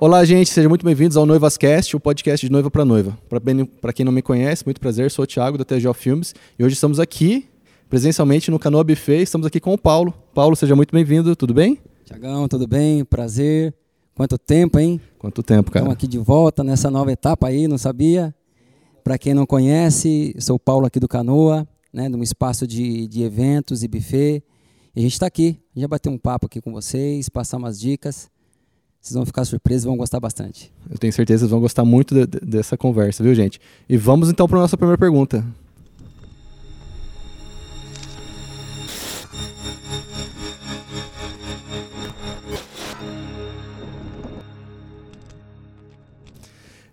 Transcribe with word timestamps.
Olá, 0.00 0.24
gente, 0.24 0.48
sejam 0.50 0.68
muito 0.68 0.84
bem-vindos 0.84 1.16
ao 1.16 1.26
Noivascast, 1.26 1.96
o 1.96 1.98
podcast 1.98 2.46
de 2.46 2.52
noiva 2.52 2.70
para 2.70 2.84
noiva. 2.84 3.18
Para 3.80 3.92
quem 3.92 4.04
não 4.04 4.12
me 4.12 4.22
conhece, 4.22 4.64
muito 4.64 4.80
prazer, 4.80 5.10
sou 5.10 5.24
o 5.24 5.26
Thiago 5.26 5.58
da 5.58 5.64
TGO 5.64 5.92
Filmes 5.92 6.36
e 6.56 6.62
hoje 6.62 6.74
estamos 6.74 7.00
aqui 7.00 7.48
presencialmente 7.90 8.48
no 8.48 8.60
Canoa 8.60 8.84
Buffet, 8.84 9.22
estamos 9.22 9.44
aqui 9.44 9.58
com 9.58 9.74
o 9.74 9.76
Paulo. 9.76 10.14
Paulo, 10.32 10.54
seja 10.54 10.76
muito 10.76 10.92
bem-vindo, 10.92 11.34
tudo 11.34 11.52
bem? 11.52 11.80
Tiagão, 12.04 12.46
tudo 12.46 12.64
bem? 12.68 13.04
Prazer. 13.04 13.74
Quanto 14.14 14.38
tempo, 14.38 14.78
hein? 14.78 15.00
Quanto 15.18 15.42
tempo, 15.42 15.72
cara? 15.72 15.82
Estamos 15.82 15.96
aqui 15.96 16.06
de 16.06 16.18
volta 16.18 16.62
nessa 16.62 16.88
nova 16.88 17.10
etapa 17.10 17.48
aí, 17.48 17.66
não 17.66 17.76
sabia? 17.76 18.32
Para 19.02 19.18
quem 19.18 19.34
não 19.34 19.46
conhece, 19.46 20.32
sou 20.38 20.54
o 20.54 20.60
Paulo 20.60 20.86
aqui 20.86 21.00
do 21.00 21.08
Canoa, 21.08 21.66
né, 21.92 22.08
num 22.08 22.22
espaço 22.22 22.68
de, 22.68 23.08
de 23.08 23.24
eventos 23.24 23.82
e 23.82 23.88
buffet. 23.88 24.44
E 24.94 25.00
a 25.00 25.02
gente 25.02 25.14
está 25.14 25.26
aqui, 25.26 25.58
a 25.74 25.80
gente 25.80 25.88
vai 25.88 25.98
bater 25.98 26.08
um 26.08 26.18
papo 26.18 26.46
aqui 26.46 26.60
com 26.60 26.70
vocês, 26.70 27.28
passar 27.28 27.56
umas 27.56 27.80
dicas. 27.80 28.30
Vocês 29.00 29.14
vão 29.14 29.24
ficar 29.24 29.44
surpresos 29.44 29.84
e 29.84 29.86
vão 29.86 29.96
gostar 29.96 30.20
bastante. 30.20 30.72
Eu 30.90 30.98
tenho 30.98 31.12
certeza 31.12 31.38
que 31.38 31.40
vocês 31.42 31.50
vão 31.50 31.60
gostar 31.60 31.84
muito 31.84 32.14
de, 32.14 32.26
de, 32.26 32.40
dessa 32.40 32.76
conversa, 32.76 33.22
viu, 33.22 33.34
gente? 33.34 33.60
E 33.88 33.96
vamos 33.96 34.28
então 34.28 34.48
para 34.48 34.58
a 34.58 34.62
nossa 34.62 34.76
primeira 34.76 34.98
pergunta. 34.98 35.44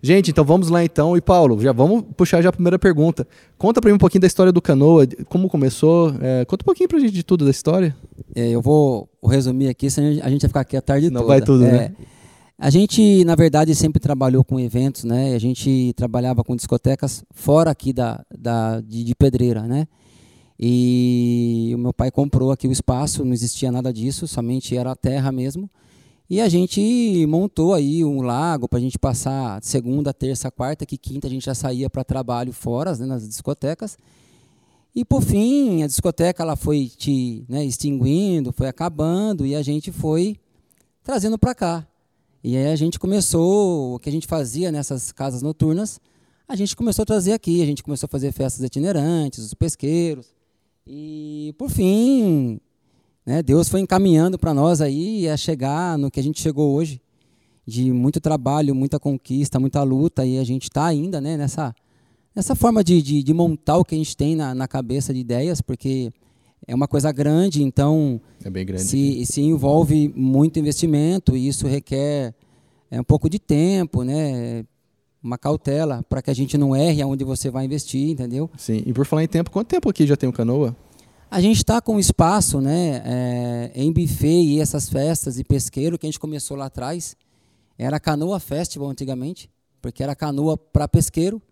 Gente, 0.06 0.30
então 0.30 0.44
vamos 0.44 0.68
lá 0.68 0.84
então. 0.84 1.16
E 1.16 1.20
Paulo, 1.20 1.60
já 1.60 1.72
vamos 1.72 2.04
puxar 2.16 2.40
já 2.40 2.50
a 2.50 2.52
primeira 2.52 2.78
pergunta. 2.78 3.26
Conta 3.58 3.80
para 3.80 3.90
mim 3.90 3.96
um 3.96 3.98
pouquinho 3.98 4.20
da 4.20 4.28
história 4.28 4.52
do 4.52 4.62
Canoa, 4.62 5.04
como 5.28 5.48
começou. 5.48 6.14
É, 6.20 6.44
conta 6.44 6.62
um 6.62 6.64
pouquinho 6.64 6.88
pra 6.88 7.00
gente 7.00 7.12
de 7.12 7.24
tudo 7.24 7.44
da 7.44 7.50
história. 7.50 7.96
É, 8.32 8.50
eu 8.50 8.62
vou 8.62 9.08
resumir 9.28 9.66
aqui, 9.66 9.90
senão 9.90 10.08
a 10.22 10.30
gente 10.30 10.42
vai 10.42 10.48
ficar 10.48 10.60
aqui 10.60 10.76
a 10.76 10.80
tarde 10.80 11.10
Não 11.10 11.22
toda. 11.22 11.32
vai 11.32 11.42
tudo, 11.42 11.66
é, 11.66 11.72
né? 11.72 11.92
A 12.56 12.70
gente, 12.70 13.24
na 13.24 13.34
verdade, 13.34 13.74
sempre 13.74 13.98
trabalhou 13.98 14.44
com 14.44 14.60
eventos, 14.60 15.02
né? 15.02 15.34
A 15.34 15.40
gente 15.40 15.92
trabalhava 15.96 16.44
com 16.44 16.54
discotecas 16.54 17.24
fora 17.34 17.72
aqui 17.72 17.92
da, 17.92 18.24
da, 18.38 18.80
de, 18.80 19.02
de 19.02 19.12
Pedreira, 19.12 19.62
né? 19.62 19.88
E 20.56 21.72
o 21.74 21.78
meu 21.78 21.92
pai 21.92 22.12
comprou 22.12 22.52
aqui 22.52 22.68
o 22.68 22.72
espaço, 22.72 23.24
não 23.24 23.32
existia 23.32 23.72
nada 23.72 23.92
disso, 23.92 24.28
somente 24.28 24.76
era 24.76 24.92
a 24.92 24.96
terra 24.96 25.32
mesmo. 25.32 25.68
E 26.28 26.40
a 26.40 26.48
gente 26.48 27.24
montou 27.28 27.72
aí 27.72 28.04
um 28.04 28.20
lago 28.20 28.68
para 28.68 28.78
a 28.78 28.82
gente 28.82 28.98
passar 28.98 29.62
segunda, 29.62 30.12
terça, 30.12 30.50
quarta, 30.50 30.84
que 30.84 30.98
quinta 30.98 31.28
a 31.28 31.30
gente 31.30 31.46
já 31.46 31.54
saía 31.54 31.88
para 31.88 32.02
trabalho 32.02 32.52
fora, 32.52 32.96
né, 32.96 33.06
nas 33.06 33.28
discotecas. 33.28 33.96
E 34.92 35.04
por 35.04 35.22
fim, 35.22 35.84
a 35.84 35.86
discoteca 35.86 36.42
ela 36.42 36.56
foi 36.56 36.88
te 36.88 37.44
né, 37.48 37.64
extinguindo, 37.64 38.52
foi 38.52 38.66
acabando 38.66 39.46
e 39.46 39.54
a 39.54 39.62
gente 39.62 39.92
foi 39.92 40.36
trazendo 41.04 41.38
para 41.38 41.54
cá. 41.54 41.86
E 42.42 42.56
aí 42.56 42.72
a 42.72 42.76
gente 42.76 42.98
começou, 42.98 43.94
o 43.94 43.98
que 44.00 44.08
a 44.08 44.12
gente 44.12 44.26
fazia 44.26 44.72
nessas 44.72 45.12
casas 45.12 45.42
noturnas, 45.42 46.00
a 46.48 46.56
gente 46.56 46.74
começou 46.74 47.04
a 47.04 47.06
trazer 47.06 47.32
aqui, 47.32 47.62
a 47.62 47.66
gente 47.66 47.84
começou 47.84 48.06
a 48.06 48.10
fazer 48.10 48.32
festas 48.32 48.64
itinerantes, 48.64 49.44
os 49.44 49.54
pesqueiros. 49.54 50.26
E 50.86 51.54
por 51.58 51.70
fim, 51.70 52.60
né, 53.26 53.42
Deus 53.42 53.68
foi 53.68 53.80
encaminhando 53.80 54.38
para 54.38 54.54
nós 54.54 54.80
aí 54.80 55.28
a 55.28 55.36
chegar 55.36 55.98
no 55.98 56.10
que 56.10 56.20
a 56.20 56.22
gente 56.22 56.40
chegou 56.40 56.74
hoje, 56.74 57.00
de 57.66 57.92
muito 57.92 58.20
trabalho, 58.20 58.74
muita 58.74 59.00
conquista, 59.00 59.58
muita 59.58 59.82
luta, 59.82 60.24
e 60.24 60.38
a 60.38 60.44
gente 60.44 60.64
está 60.64 60.86
ainda 60.86 61.20
né, 61.20 61.36
nessa, 61.36 61.74
nessa 62.34 62.54
forma 62.54 62.84
de, 62.84 63.02
de, 63.02 63.22
de, 63.24 63.34
montar 63.34 63.78
o 63.78 63.84
que 63.84 63.96
a 63.96 63.98
gente 63.98 64.16
tem 64.16 64.36
na, 64.36 64.54
na 64.54 64.68
cabeça 64.68 65.12
de 65.12 65.18
ideias, 65.18 65.60
porque 65.60 66.12
é 66.64 66.74
uma 66.74 66.86
coisa 66.86 67.10
grande, 67.10 67.64
então 67.64 68.20
é 68.44 68.48
bem 68.48 68.64
grande, 68.64 68.84
se, 68.84 69.26
se 69.26 69.40
envolve 69.40 70.12
muito 70.14 70.60
investimento 70.60 71.36
e 71.36 71.48
isso 71.48 71.66
requer 71.66 72.32
é, 72.88 73.00
um 73.00 73.04
pouco 73.04 73.28
de 73.28 73.40
tempo, 73.40 74.04
né? 74.04 74.64
uma 75.26 75.36
cautela 75.36 76.04
para 76.08 76.22
que 76.22 76.30
a 76.30 76.34
gente 76.34 76.56
não 76.56 76.74
erre 76.74 77.02
aonde 77.02 77.24
você 77.24 77.50
vai 77.50 77.64
investir, 77.64 78.10
entendeu? 78.10 78.48
Sim. 78.56 78.82
E 78.86 78.92
por 78.92 79.04
falar 79.04 79.24
em 79.24 79.28
tempo, 79.28 79.50
quanto 79.50 79.66
tempo 79.66 79.90
aqui 79.90 80.06
já 80.06 80.16
tem 80.16 80.28
o 80.28 80.32
Canoa? 80.32 80.74
A 81.28 81.40
gente 81.40 81.56
está 81.56 81.80
com 81.80 81.98
espaço 81.98 82.60
né, 82.60 83.02
é, 83.04 83.72
em 83.74 83.92
buffet 83.92 84.42
e 84.44 84.60
essas 84.60 84.88
festas 84.88 85.38
e 85.38 85.44
pesqueiro 85.44 85.98
que 85.98 86.06
a 86.06 86.08
gente 86.08 86.20
começou 86.20 86.56
lá 86.56 86.66
atrás. 86.66 87.16
Era 87.76 87.98
Canoa 87.98 88.38
Festival 88.38 88.88
antigamente, 88.88 89.50
porque 89.82 90.02
era 90.02 90.14
canoa 90.14 90.56
para 90.56 90.86
pesqueiro 90.86 91.42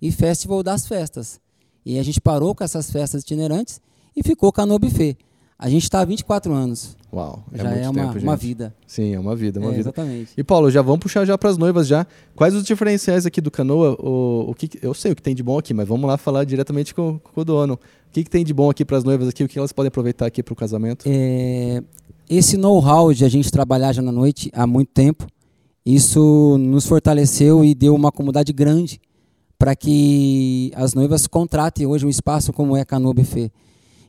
e 0.00 0.12
Festival 0.12 0.62
das 0.62 0.86
festas. 0.86 1.40
E 1.84 1.98
a 1.98 2.02
gente 2.02 2.20
parou 2.20 2.54
com 2.54 2.62
essas 2.62 2.90
festas 2.90 3.22
itinerantes 3.22 3.80
e 4.16 4.22
ficou 4.22 4.52
Canoa 4.52 4.78
Buffet. 4.78 5.18
A 5.58 5.68
gente 5.68 5.82
está 5.82 6.00
há 6.00 6.04
24 6.04 6.52
anos. 6.52 6.96
Uau, 7.14 7.44
é 7.52 7.58
já 7.58 7.70
é 7.70 7.88
uma, 7.88 8.12
tempo, 8.12 8.18
uma 8.18 8.36
vida. 8.36 8.74
Sim, 8.88 9.14
é 9.14 9.20
uma 9.20 9.36
vida, 9.36 9.60
uma 9.60 9.68
é, 9.68 9.70
vida. 9.70 9.80
Exatamente. 9.82 10.32
E 10.36 10.42
Paulo, 10.42 10.68
já 10.68 10.82
vamos 10.82 10.98
puxar 10.98 11.24
já 11.24 11.38
para 11.38 11.48
as 11.48 11.56
noivas 11.56 11.86
já. 11.86 12.04
Quais 12.34 12.52
os 12.54 12.64
diferenciais 12.64 13.24
aqui 13.24 13.40
do 13.40 13.52
Canoa? 13.52 13.96
O, 14.00 14.50
o 14.50 14.54
que 14.54 14.68
eu 14.82 14.92
sei 14.92 15.12
o 15.12 15.16
que 15.16 15.22
tem 15.22 15.32
de 15.32 15.42
bom 15.42 15.56
aqui, 15.56 15.72
mas 15.72 15.86
vamos 15.86 16.08
lá 16.08 16.18
falar 16.18 16.42
diretamente 16.42 16.92
com, 16.92 17.20
com 17.20 17.40
o 17.40 17.44
dono. 17.44 17.74
O 17.74 17.78
que, 18.10 18.24
que 18.24 18.30
tem 18.30 18.44
de 18.44 18.52
bom 18.52 18.68
aqui 18.68 18.84
para 18.84 18.96
as 18.96 19.04
noivas 19.04 19.28
aqui? 19.28 19.44
O 19.44 19.48
que 19.48 19.56
elas 19.56 19.72
podem 19.72 19.88
aproveitar 19.88 20.26
aqui 20.26 20.42
para 20.42 20.52
o 20.52 20.56
casamento? 20.56 21.04
É, 21.06 21.84
esse 22.28 22.56
know-how 22.56 23.12
de 23.12 23.24
a 23.24 23.28
gente 23.28 23.48
trabalhar 23.48 23.92
já 23.92 24.02
na 24.02 24.10
noite 24.12 24.50
há 24.52 24.66
muito 24.66 24.90
tempo, 24.92 25.28
isso 25.86 26.58
nos 26.58 26.84
fortaleceu 26.84 27.64
e 27.64 27.76
deu 27.76 27.94
uma 27.94 28.10
comunidade 28.10 28.52
grande 28.52 29.00
para 29.56 29.76
que 29.76 30.72
as 30.74 30.94
noivas 30.94 31.28
contratem 31.28 31.86
hoje 31.86 32.04
um 32.04 32.08
espaço 32.08 32.52
como 32.52 32.76
é 32.76 32.84
Canoa 32.84 33.14
Buffet. 33.14 33.52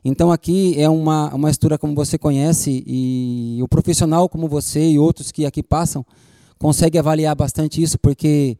Então 0.08 0.30
aqui 0.30 0.80
é 0.80 0.88
uma, 0.88 1.34
uma 1.34 1.50
estrutura 1.50 1.76
como 1.76 1.92
você 1.92 2.16
conhece 2.16 2.84
e 2.86 3.58
o 3.60 3.66
profissional 3.66 4.28
como 4.28 4.46
você 4.46 4.88
e 4.88 5.00
outros 5.00 5.32
que 5.32 5.44
aqui 5.44 5.64
passam 5.64 6.06
consegue 6.60 6.96
avaliar 6.96 7.34
bastante 7.34 7.82
isso 7.82 7.98
porque 7.98 8.56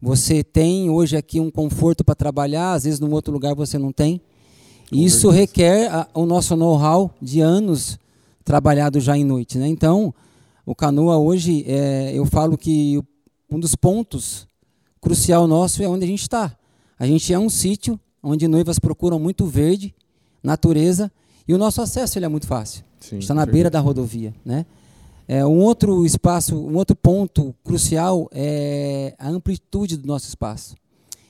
você 0.00 0.42
tem 0.42 0.88
hoje 0.88 1.14
aqui 1.14 1.38
um 1.38 1.50
conforto 1.50 2.02
para 2.02 2.14
trabalhar, 2.14 2.72
às 2.72 2.84
vezes 2.84 2.98
num 2.98 3.12
outro 3.12 3.30
lugar 3.30 3.54
você 3.54 3.76
não 3.76 3.92
tem. 3.92 4.22
E 4.90 5.04
isso 5.04 5.28
requer 5.28 5.92
a, 5.92 6.08
o 6.14 6.24
nosso 6.24 6.56
know-how 6.56 7.10
de 7.20 7.42
anos 7.42 7.98
trabalhado 8.42 8.98
já 8.98 9.18
em 9.18 9.24
noite. 9.24 9.58
Né? 9.58 9.68
Então, 9.68 10.14
o 10.64 10.74
canoa 10.74 11.18
hoje, 11.18 11.62
é, 11.68 12.12
eu 12.14 12.24
falo 12.24 12.56
que 12.56 13.02
um 13.50 13.60
dos 13.60 13.74
pontos 13.74 14.48
crucial 14.98 15.46
nosso 15.46 15.82
é 15.82 15.88
onde 15.88 16.06
a 16.06 16.08
gente 16.08 16.22
está. 16.22 16.56
A 16.98 17.06
gente 17.06 17.34
é 17.34 17.38
um 17.38 17.50
sítio 17.50 18.00
onde 18.22 18.48
noivas 18.48 18.78
procuram 18.78 19.18
muito 19.18 19.44
verde, 19.44 19.94
natureza, 20.46 21.10
e 21.46 21.52
o 21.52 21.58
nosso 21.58 21.82
acesso 21.82 22.18
ele 22.18 22.24
é 22.24 22.28
muito 22.28 22.46
fácil. 22.46 22.84
Sim, 23.00 23.18
está 23.18 23.34
na 23.34 23.44
beira 23.44 23.68
da 23.68 23.80
rodovia, 23.80 24.32
né? 24.44 24.64
É, 25.28 25.44
um 25.44 25.58
outro 25.58 26.06
espaço, 26.06 26.56
um 26.56 26.76
outro 26.76 26.94
ponto 26.94 27.54
crucial 27.64 28.28
é 28.32 29.14
a 29.18 29.28
amplitude 29.28 29.96
do 29.96 30.06
nosso 30.06 30.28
espaço. 30.28 30.76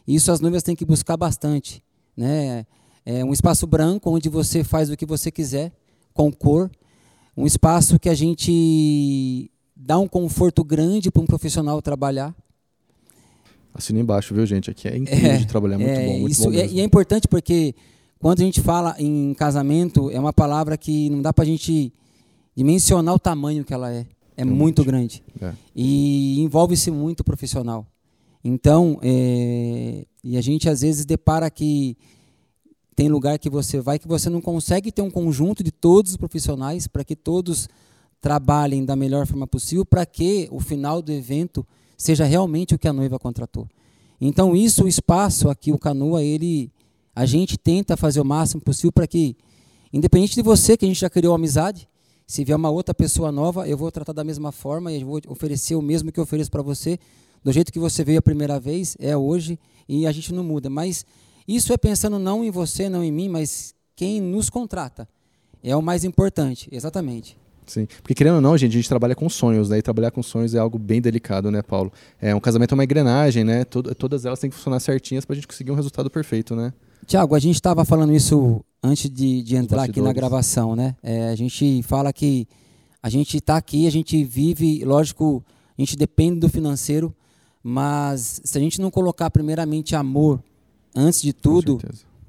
Isso 0.06 0.30
as 0.30 0.38
noivas 0.38 0.62
têm 0.62 0.76
que 0.76 0.84
buscar 0.84 1.16
bastante, 1.16 1.82
né? 2.14 2.66
É 3.04 3.24
um 3.24 3.32
espaço 3.32 3.66
branco 3.66 4.10
onde 4.10 4.28
você 4.28 4.62
faz 4.62 4.90
o 4.90 4.96
que 4.96 5.06
você 5.06 5.30
quiser, 5.30 5.72
com 6.12 6.30
cor. 6.30 6.70
Um 7.36 7.46
espaço 7.46 7.98
que 7.98 8.08
a 8.08 8.14
gente 8.14 9.50
dá 9.74 9.98
um 9.98 10.08
conforto 10.08 10.62
grande 10.62 11.10
para 11.10 11.22
um 11.22 11.26
profissional 11.26 11.80
trabalhar. 11.80 12.34
Assina 13.72 14.00
embaixo, 14.00 14.34
viu, 14.34 14.44
gente? 14.44 14.70
Aqui 14.70 14.88
é 14.88 14.96
incrível 14.96 15.30
é, 15.30 15.36
de 15.36 15.46
trabalhar, 15.46 15.78
muito 15.78 15.90
é, 15.90 16.06
bom, 16.06 16.18
muito 16.18 16.32
isso, 16.32 16.44
bom 16.44 16.52
é, 16.52 16.66
e 16.66 16.80
é 16.80 16.84
importante 16.84 17.28
porque 17.28 17.74
quando 18.20 18.40
a 18.40 18.44
gente 18.44 18.60
fala 18.60 18.94
em 18.98 19.34
casamento, 19.34 20.10
é 20.10 20.18
uma 20.18 20.32
palavra 20.32 20.76
que 20.76 21.10
não 21.10 21.20
dá 21.20 21.32
para 21.32 21.44
a 21.44 21.46
gente 21.46 21.92
dimensionar 22.54 23.14
o 23.14 23.18
tamanho 23.18 23.64
que 23.64 23.74
ela 23.74 23.92
é. 23.92 24.06
É 24.36 24.42
Realmente. 24.42 24.58
muito 24.58 24.84
grande. 24.84 25.22
É. 25.40 25.52
E 25.74 26.40
envolve-se 26.40 26.90
muito 26.90 27.24
profissional. 27.24 27.86
Então, 28.44 28.98
é, 29.02 30.04
e 30.22 30.36
a 30.36 30.40
gente 30.40 30.68
às 30.68 30.82
vezes 30.82 31.04
depara 31.04 31.50
que 31.50 31.96
tem 32.94 33.08
lugar 33.08 33.38
que 33.38 33.50
você 33.50 33.80
vai 33.80 33.98
que 33.98 34.08
você 34.08 34.30
não 34.30 34.40
consegue 34.40 34.92
ter 34.92 35.02
um 35.02 35.10
conjunto 35.10 35.62
de 35.62 35.70
todos 35.70 36.12
os 36.12 36.16
profissionais 36.16 36.86
para 36.86 37.04
que 37.04 37.16
todos 37.16 37.68
trabalhem 38.20 38.84
da 38.84 38.96
melhor 38.96 39.26
forma 39.26 39.46
possível 39.46 39.84
para 39.84 40.04
que 40.06 40.48
o 40.50 40.60
final 40.60 41.02
do 41.02 41.12
evento 41.12 41.66
seja 41.96 42.24
realmente 42.24 42.74
o 42.74 42.78
que 42.78 42.88
a 42.88 42.92
noiva 42.92 43.18
contratou. 43.18 43.66
Então, 44.20 44.56
isso, 44.56 44.84
o 44.84 44.88
espaço 44.88 45.48
aqui, 45.50 45.72
o 45.72 45.78
Canoa, 45.78 46.22
ele 46.22 46.70
a 47.16 47.24
gente 47.24 47.56
tenta 47.56 47.96
fazer 47.96 48.20
o 48.20 48.24
máximo 48.24 48.60
possível 48.60 48.92
para 48.92 49.06
que, 49.06 49.34
independente 49.90 50.34
de 50.34 50.42
você, 50.42 50.76
que 50.76 50.84
a 50.84 50.88
gente 50.88 51.00
já 51.00 51.08
criou 51.08 51.34
amizade, 51.34 51.88
se 52.26 52.44
vier 52.44 52.54
uma 52.54 52.68
outra 52.68 52.94
pessoa 52.94 53.32
nova, 53.32 53.66
eu 53.66 53.78
vou 53.78 53.90
tratar 53.90 54.12
da 54.12 54.22
mesma 54.22 54.52
forma 54.52 54.92
e 54.92 55.02
vou 55.02 55.18
oferecer 55.28 55.74
o 55.76 55.80
mesmo 55.80 56.12
que 56.12 56.20
eu 56.20 56.24
ofereço 56.24 56.50
para 56.50 56.60
você, 56.60 56.98
do 57.42 57.50
jeito 57.50 57.72
que 57.72 57.78
você 57.78 58.04
veio 58.04 58.18
a 58.18 58.22
primeira 58.22 58.60
vez, 58.60 58.98
é 59.00 59.16
hoje, 59.16 59.58
e 59.88 60.06
a 60.06 60.12
gente 60.12 60.34
não 60.34 60.44
muda. 60.44 60.68
Mas 60.68 61.06
isso 61.48 61.72
é 61.72 61.78
pensando 61.78 62.18
não 62.18 62.44
em 62.44 62.50
você, 62.50 62.90
não 62.90 63.02
em 63.02 63.10
mim, 63.10 63.30
mas 63.30 63.74
quem 63.94 64.20
nos 64.20 64.50
contrata. 64.50 65.08
É 65.62 65.74
o 65.74 65.80
mais 65.80 66.04
importante, 66.04 66.68
exatamente. 66.70 67.38
Sim, 67.66 67.86
porque 67.86 68.14
querendo 68.14 68.36
ou 68.36 68.40
não, 68.42 68.58
gente, 68.58 68.72
a 68.72 68.76
gente 68.76 68.88
trabalha 68.88 69.14
com 69.14 69.28
sonhos, 69.28 69.70
né? 69.70 69.78
E 69.78 69.82
trabalhar 69.82 70.10
com 70.10 70.22
sonhos 70.22 70.54
é 70.54 70.58
algo 70.58 70.78
bem 70.78 71.00
delicado, 71.00 71.50
né, 71.50 71.62
Paulo? 71.62 71.90
É 72.20 72.34
um 72.34 72.40
casamento 72.40 72.72
é 72.72 72.74
uma 72.74 72.84
engrenagem, 72.84 73.42
né? 73.42 73.64
Todo, 73.64 73.94
todas 73.94 74.26
elas 74.26 74.38
têm 74.38 74.50
que 74.50 74.56
funcionar 74.56 74.80
certinhas 74.80 75.24
para 75.24 75.32
a 75.32 75.36
gente 75.36 75.48
conseguir 75.48 75.70
um 75.70 75.74
resultado 75.74 76.10
perfeito, 76.10 76.54
né? 76.54 76.72
Tiago, 77.06 77.36
a 77.36 77.38
gente 77.38 77.54
estava 77.54 77.84
falando 77.84 78.12
isso 78.12 78.64
antes 78.82 79.08
de, 79.08 79.40
de 79.40 79.54
entrar 79.54 79.84
aqui 79.84 80.00
na 80.00 80.12
gravação, 80.12 80.74
né? 80.74 80.96
É, 81.00 81.28
a 81.28 81.36
gente 81.36 81.80
fala 81.84 82.12
que 82.12 82.48
a 83.00 83.08
gente 83.08 83.36
está 83.36 83.56
aqui, 83.56 83.86
a 83.86 83.90
gente 83.90 84.24
vive, 84.24 84.84
lógico, 84.84 85.40
a 85.78 85.80
gente 85.80 85.96
depende 85.96 86.40
do 86.40 86.48
financeiro, 86.48 87.14
mas 87.62 88.40
se 88.44 88.58
a 88.58 88.60
gente 88.60 88.80
não 88.80 88.90
colocar 88.90 89.30
primeiramente 89.30 89.94
amor 89.94 90.42
antes 90.96 91.22
de 91.22 91.32
tudo, 91.32 91.80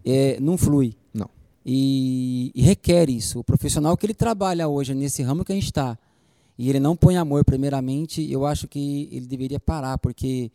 é, 0.05 0.39
não 0.39 0.59
flui. 0.59 0.93
Não. 1.11 1.27
E, 1.65 2.51
e, 2.53 2.61
requer 2.61 3.09
isso. 3.09 3.39
O 3.39 3.43
profissional 3.43 3.97
que 3.97 4.05
ele 4.05 4.13
trabalha 4.13 4.67
hoje 4.67 4.93
nesse 4.93 5.23
ramo 5.23 5.43
que 5.43 5.51
a 5.51 5.55
gente 5.55 5.65
está, 5.65 5.97
e 6.55 6.69
ele 6.69 6.79
não 6.79 6.95
põe 6.95 7.17
amor 7.17 7.43
primeiramente, 7.43 8.31
eu 8.31 8.45
acho 8.45 8.67
que 8.67 9.09
ele 9.11 9.25
deveria 9.25 9.59
parar, 9.59 9.97
porque 9.97 10.51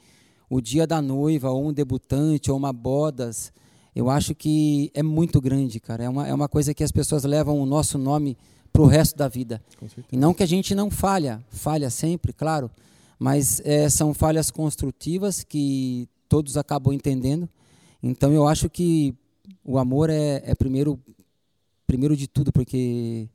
o 0.49 0.61
dia 0.61 0.87
da 0.87 1.03
noiva, 1.03 1.51
ou 1.51 1.67
um 1.67 1.73
debutante, 1.73 2.53
ou 2.53 2.57
uma 2.57 2.73
bodas, 2.73 3.53
eu 3.95 4.09
acho 4.09 4.35
que 4.35 4.91
é 4.95 5.03
muito 5.03 5.41
grande, 5.41 5.79
cara. 5.79 6.05
É 6.05 6.09
uma, 6.09 6.29
é 6.29 6.35
uma 6.35 6.49
coisa 6.49 6.73
que 6.73 6.83
as 6.83 6.93
pessoas 6.93 7.25
levam 7.25 7.61
o 7.61 7.67
nosso 7.67 7.99
nome 7.99 8.37
para 8.73 8.83
o 8.83 8.87
resto 8.87 9.17
da 9.17 9.29
vida. 9.29 9.63
E 10.11 10.17
não 10.17 10.33
que 10.33 10.43
a 10.43 10.47
gente 10.47 10.75
não 10.75 10.91
falha, 10.91 11.45
falha 11.51 11.91
sempre, 11.91 12.33
claro, 12.33 12.71
mas 13.19 13.61
é, 13.65 13.89
são 13.89 14.15
falhas 14.15 14.51
construtivas 14.51 15.45
que 15.45 16.09
todos 16.29 16.57
acabam 16.57 16.95
entendendo. 16.95 17.49
Então 18.03 18.33
eu 18.33 18.49
acho 18.49 18.71
que 18.71 19.15
o 19.63 19.79
amor 19.79 20.09
é, 20.09 20.43
é 20.45 20.55
primeiro, 20.55 20.99
primeiro 21.87 22.17
de 22.17 22.27
tudo, 22.27 22.51
porque 22.51 23.29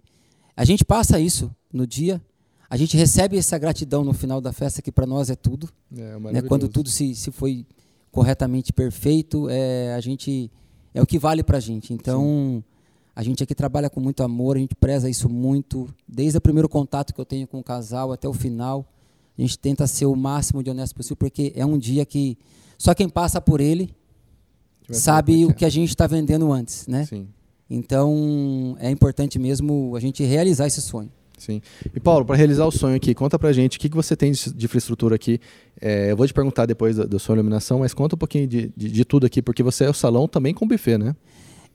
a 0.55 0.65
gente 0.65 0.83
passa 0.83 1.19
isso 1.19 1.53
no 1.71 1.85
dia, 1.85 2.19
a 2.67 2.75
gente 2.75 2.97
recebe 2.97 3.37
essa 3.37 3.57
gratidão 3.57 4.03
no 4.03 4.13
final 4.13 4.41
da 4.41 4.51
festa, 4.51 4.81
que 4.81 4.91
para 4.91 5.05
nós 5.05 5.29
é 5.29 5.35
tudo. 5.35 5.69
É, 5.95 6.19
né? 6.31 6.41
Quando 6.41 6.67
tudo 6.67 6.89
se, 6.89 7.13
se 7.15 7.31
foi 7.31 7.65
corretamente 8.11 8.73
perfeito, 8.73 9.47
é, 9.49 9.93
a 9.93 9.99
gente 9.99 10.51
é 10.93 11.01
o 11.01 11.05
que 11.05 11.19
vale 11.19 11.43
para 11.43 11.57
a 11.57 11.61
gente. 11.61 11.93
Então, 11.93 12.23
Sim. 12.23 12.63
a 13.15 13.23
gente 13.23 13.43
aqui 13.43 13.53
trabalha 13.53 13.89
com 13.89 13.99
muito 13.99 14.23
amor, 14.23 14.57
a 14.57 14.59
gente 14.59 14.75
preza 14.75 15.09
isso 15.09 15.29
muito, 15.29 15.87
desde 16.07 16.37
o 16.37 16.41
primeiro 16.41 16.67
contato 16.67 17.13
que 17.13 17.21
eu 17.21 17.25
tenho 17.25 17.47
com 17.47 17.59
o 17.59 17.63
casal 17.63 18.11
até 18.11 18.27
o 18.27 18.33
final. 18.33 18.85
A 19.37 19.41
gente 19.41 19.59
tenta 19.59 19.85
ser 19.85 20.07
o 20.07 20.15
máximo 20.15 20.63
de 20.63 20.69
honesto 20.69 20.95
possível, 20.95 21.17
porque 21.17 21.53
é 21.55 21.65
um 21.65 21.77
dia 21.77 22.05
que 22.05 22.37
só 22.77 22.93
quem 22.93 23.07
passa 23.07 23.39
por 23.39 23.61
ele 23.61 23.95
sabe 24.89 25.45
o 25.45 25.53
que 25.53 25.65
a 25.65 25.69
gente 25.69 25.89
está 25.89 26.07
vendendo 26.07 26.51
antes, 26.51 26.87
né? 26.87 27.05
Sim. 27.05 27.27
Então, 27.69 28.77
é 28.79 28.89
importante 28.89 29.37
mesmo 29.37 29.95
a 29.95 29.99
gente 29.99 30.23
realizar 30.23 30.67
esse 30.67 30.81
sonho. 30.81 31.11
Sim. 31.37 31.61
E 31.93 31.99
Paulo, 31.99 32.25
para 32.25 32.35
realizar 32.35 32.65
o 32.65 32.71
sonho 32.71 32.95
aqui, 32.95 33.13
conta 33.13 33.37
pra 33.37 33.53
gente 33.53 33.77
o 33.77 33.79
que, 33.79 33.89
que 33.89 33.95
você 33.95 34.15
tem 34.15 34.31
de, 34.31 34.53
de 34.53 34.65
infraestrutura 34.65 35.15
aqui. 35.15 35.39
É, 35.79 36.11
eu 36.11 36.17
vou 36.17 36.25
te 36.25 36.33
perguntar 36.33 36.65
depois 36.65 36.97
da, 36.97 37.19
sua 37.19 37.35
iluminação, 37.35 37.79
mas 37.79 37.93
conta 37.93 38.15
um 38.15 38.17
pouquinho 38.17 38.47
de, 38.47 38.73
de, 38.75 38.89
de, 38.89 39.05
tudo 39.05 39.25
aqui, 39.25 39.41
porque 39.41 39.61
você 39.61 39.85
é 39.85 39.89
o 39.89 39.93
salão 39.93 40.27
também 40.27 40.53
com 40.53 40.67
buffet, 40.67 40.97
né? 40.97 41.15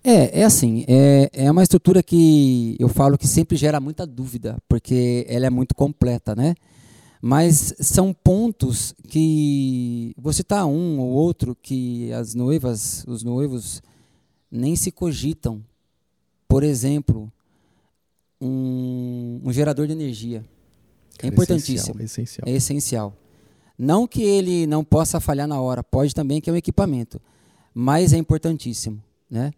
É, 0.04 0.40
é 0.40 0.44
assim, 0.44 0.84
é, 0.88 1.30
é 1.32 1.50
uma 1.50 1.62
estrutura 1.62 2.02
que 2.02 2.76
eu 2.80 2.88
falo 2.88 3.16
que 3.16 3.28
sempre 3.28 3.56
gera 3.56 3.78
muita 3.78 4.04
dúvida, 4.04 4.58
porque 4.68 5.24
ela 5.28 5.46
é 5.46 5.50
muito 5.50 5.76
completa, 5.76 6.34
né? 6.34 6.54
Mas 7.24 7.72
são 7.78 8.12
pontos 8.12 8.96
que 9.06 10.12
você 10.18 10.42
tá 10.42 10.66
um 10.66 10.98
ou 10.98 11.08
outro 11.08 11.56
que 11.62 12.12
as 12.12 12.34
noivas, 12.34 13.04
os 13.06 13.22
noivos 13.22 13.80
nem 14.50 14.74
se 14.74 14.90
cogitam. 14.90 15.62
Por 16.48 16.64
exemplo, 16.64 17.32
um, 18.42 19.40
um 19.44 19.52
gerador 19.52 19.86
de 19.86 19.92
energia. 19.92 20.44
é 21.22 21.28
importantíssimo. 21.28 22.00
É 22.00 22.04
essencial, 22.04 22.48
é 22.48 22.52
essencial. 22.52 23.16
Não 23.78 24.06
que 24.06 24.22
ele 24.22 24.66
não 24.66 24.84
possa 24.84 25.20
falhar 25.20 25.46
na 25.46 25.60
hora, 25.60 25.82
pode 25.82 26.14
também 26.14 26.40
que 26.40 26.50
é 26.50 26.52
um 26.52 26.56
equipamento, 26.56 27.20
mas 27.72 28.12
é 28.12 28.18
importantíssimo, 28.18 29.02
né? 29.30 29.52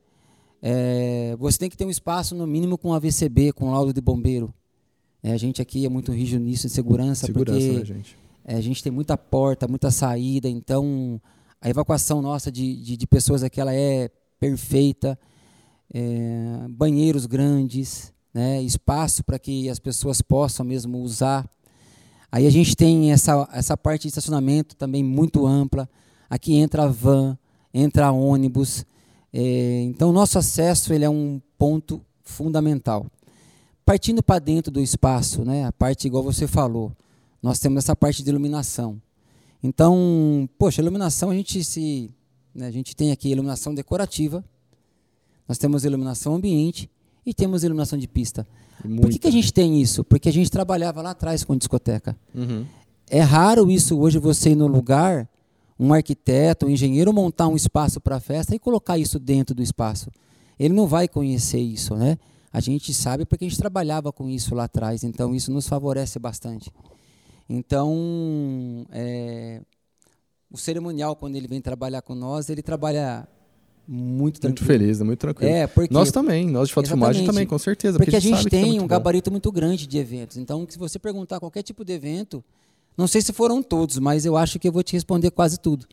É, 0.62 1.36
você 1.38 1.58
tem 1.58 1.69
que 1.69 1.76
ter 1.76 1.84
um 1.84 1.90
espaço 1.90 2.34
no 2.34 2.46
mínimo 2.46 2.78
com 2.78 2.94
AVCB, 2.94 3.52
com 3.52 3.70
laudo 3.70 3.92
de 3.92 4.00
bombeiro. 4.00 4.52
É, 5.22 5.32
a 5.32 5.36
gente 5.36 5.60
aqui 5.60 5.84
é 5.84 5.88
muito 5.88 6.10
rígido 6.12 6.42
nisso 6.42 6.66
em 6.66 6.70
segurança, 6.70 7.26
segurança 7.26 7.58
porque 7.58 7.78
né, 7.78 7.84
gente? 7.84 8.16
É, 8.44 8.54
a 8.56 8.60
gente 8.60 8.82
tem 8.82 8.92
muita 8.92 9.16
porta, 9.16 9.69
muita 9.69 9.90
saída, 9.90 10.48
então 10.48 11.20
a 11.60 11.69
evacuação 11.69 12.22
nossa 12.22 12.50
de, 12.50 12.76
de, 12.76 12.96
de 12.96 13.06
pessoas 13.06 13.42
aqui 13.42 13.60
ela 13.60 13.75
é 13.75 14.10
perfeita. 14.38 15.19
É, 15.92 16.66
banheiros 16.70 17.26
grandes, 17.26 18.13
né, 18.34 18.60
espaço 18.60 19.22
para 19.22 19.38
que 19.38 19.69
as 19.70 19.78
pessoas 19.78 20.20
possam 20.20 20.66
mesmo 20.66 20.98
usar. 20.98 21.48
Aí 22.32 22.48
a 22.48 22.50
gente 22.50 22.75
tem 22.75 23.12
essa, 23.12 23.48
essa 23.52 23.76
parte 23.76 24.02
de 24.02 24.08
estacionamento 24.08 24.75
também 24.75 25.04
muito 25.04 25.46
ampla. 25.46 25.88
Aqui 26.28 26.56
entra 26.56 26.88
van, 26.88 27.38
entra 27.72 28.10
ônibus. 28.10 28.84
É, 29.32 29.82
então, 29.82 30.12
nosso 30.12 30.36
acesso 30.36 30.92
ele 30.92 31.04
é 31.04 31.10
um 31.10 31.40
ponto 31.56 32.04
fundamental. 32.22 33.06
Partindo 33.84 34.22
para 34.22 34.40
dentro 34.40 34.72
do 34.72 34.81
espaço, 34.81 35.44
né, 35.44 35.64
a 35.64 35.72
parte 35.72 36.08
igual 36.08 36.25
você 36.25 36.48
falou, 36.48 36.90
nós 37.40 37.58
temos 37.60 37.84
essa 37.84 37.94
parte 37.94 38.22
de 38.22 38.31
iluminação. 38.31 39.00
Então, 39.62 40.48
poxa, 40.58 40.81
iluminação 40.81 41.31
a 41.31 41.34
gente 41.34 41.62
se, 41.62 42.10
né, 42.54 42.66
a 42.66 42.70
gente 42.70 42.96
tem 42.96 43.12
aqui 43.12 43.28
iluminação 43.28 43.75
decorativa, 43.75 44.44
nós 45.46 45.58
temos 45.58 45.84
iluminação 45.84 46.34
ambiente 46.34 46.90
e 47.25 47.32
temos 47.32 47.65
iluminação 47.65 47.99
de 47.99 48.09
pista. 48.09 48.47
Por 49.00 49.11
que, 49.11 49.19
que 49.19 49.29
a 49.29 49.32
gente 49.32 49.53
tem 49.53 49.81
isso? 49.81 50.05
Porque 50.05 50.29
a 50.29 50.32
gente 50.32 50.50
trabalhava 50.50 51.00
lá 51.00 51.11
atrás 51.11 51.44
com 51.44 51.56
discoteca. 51.56 52.17
Uhum. 52.35 52.67
É 53.09 53.21
raro 53.21 53.71
isso 53.71 53.99
hoje 53.99 54.19
você 54.19 54.50
ir 54.50 54.56
no 54.56 54.67
lugar, 54.67 55.29
um 55.79 55.93
arquiteto, 55.93 56.67
um 56.67 56.71
engenheiro 56.71 57.12
montar 57.12 57.49
um 57.49 57.56
espaço 57.56 58.00
para 58.00 58.21
festa 58.21 58.55
e 58.55 58.59
colocar 58.59 58.99
isso 58.99 59.19
dentro 59.19 59.55
do 59.55 59.62
espaço. 59.62 60.11
Ele 60.59 60.75
não 60.75 60.87
vai 60.87 61.09
conhecer 61.09 61.61
isso, 61.61 61.94
né? 61.97 62.19
A 62.53 62.61
gente 62.61 62.94
sabe 62.94 63.25
porque 63.25 63.44
a 63.44 63.49
gente 63.49 63.59
trabalhava 63.59 64.12
com 64.12 64.29
isso 64.29 64.55
lá 64.55 64.65
atrás, 64.65 65.03
então 65.03 65.35
isso 65.35 65.50
nos 65.50 65.67
favorece 65.67 66.19
bastante. 66.19 66.70
Então, 67.49 68.87
é, 68.93 69.61
o 70.50 70.56
cerimonial, 70.56 71.17
quando 71.17 71.37
ele 71.37 71.49
vem 71.49 71.61
trabalhar 71.61 72.00
com 72.03 72.15
nós, 72.15 72.49
ele 72.49 72.62
trabalha 72.62 73.27
muito 73.86 74.40
tranquilo. 74.40 74.66
Muito 74.66 74.81
feliz, 74.81 75.00
muito 75.02 75.19
tranquilo. 75.19 75.52
É, 75.52 75.66
porque, 75.66 75.92
nós 75.92 76.10
também, 76.10 76.48
nós 76.48 76.69
de 76.69 76.75
foto 76.75 76.88
filmagem 76.88 77.26
também, 77.26 77.46
com 77.46 77.58
certeza. 77.58 77.98
Porque, 77.98 78.10
porque 78.10 78.16
a 78.16 78.20
gente, 78.20 78.34
a 78.34 78.36
gente 78.38 78.50
tem 78.50 78.78
é 78.78 78.82
um 78.82 78.86
gabarito 78.86 79.31
bom. 79.31 79.34
muito 79.34 79.52
grande 79.52 79.86
de 79.86 79.98
eventos. 79.98 80.36
Então, 80.36 80.66
se 80.69 80.78
você 80.78 80.98
perguntar 80.98 81.38
qualquer 81.38 81.62
tipo 81.62 81.84
de 81.84 81.92
evento, 81.92 82.42
não 82.96 83.06
sei 83.06 83.20
se 83.20 83.32
foram 83.32 83.62
todos, 83.62 83.98
mas 83.98 84.25
eu 84.25 84.36
acho 84.36 84.58
que 84.58 84.69
eu 84.69 84.72
vou 84.72 84.82
te 84.82 84.94
responder 84.94 85.31
quase 85.31 85.58
tudo. 85.58 85.86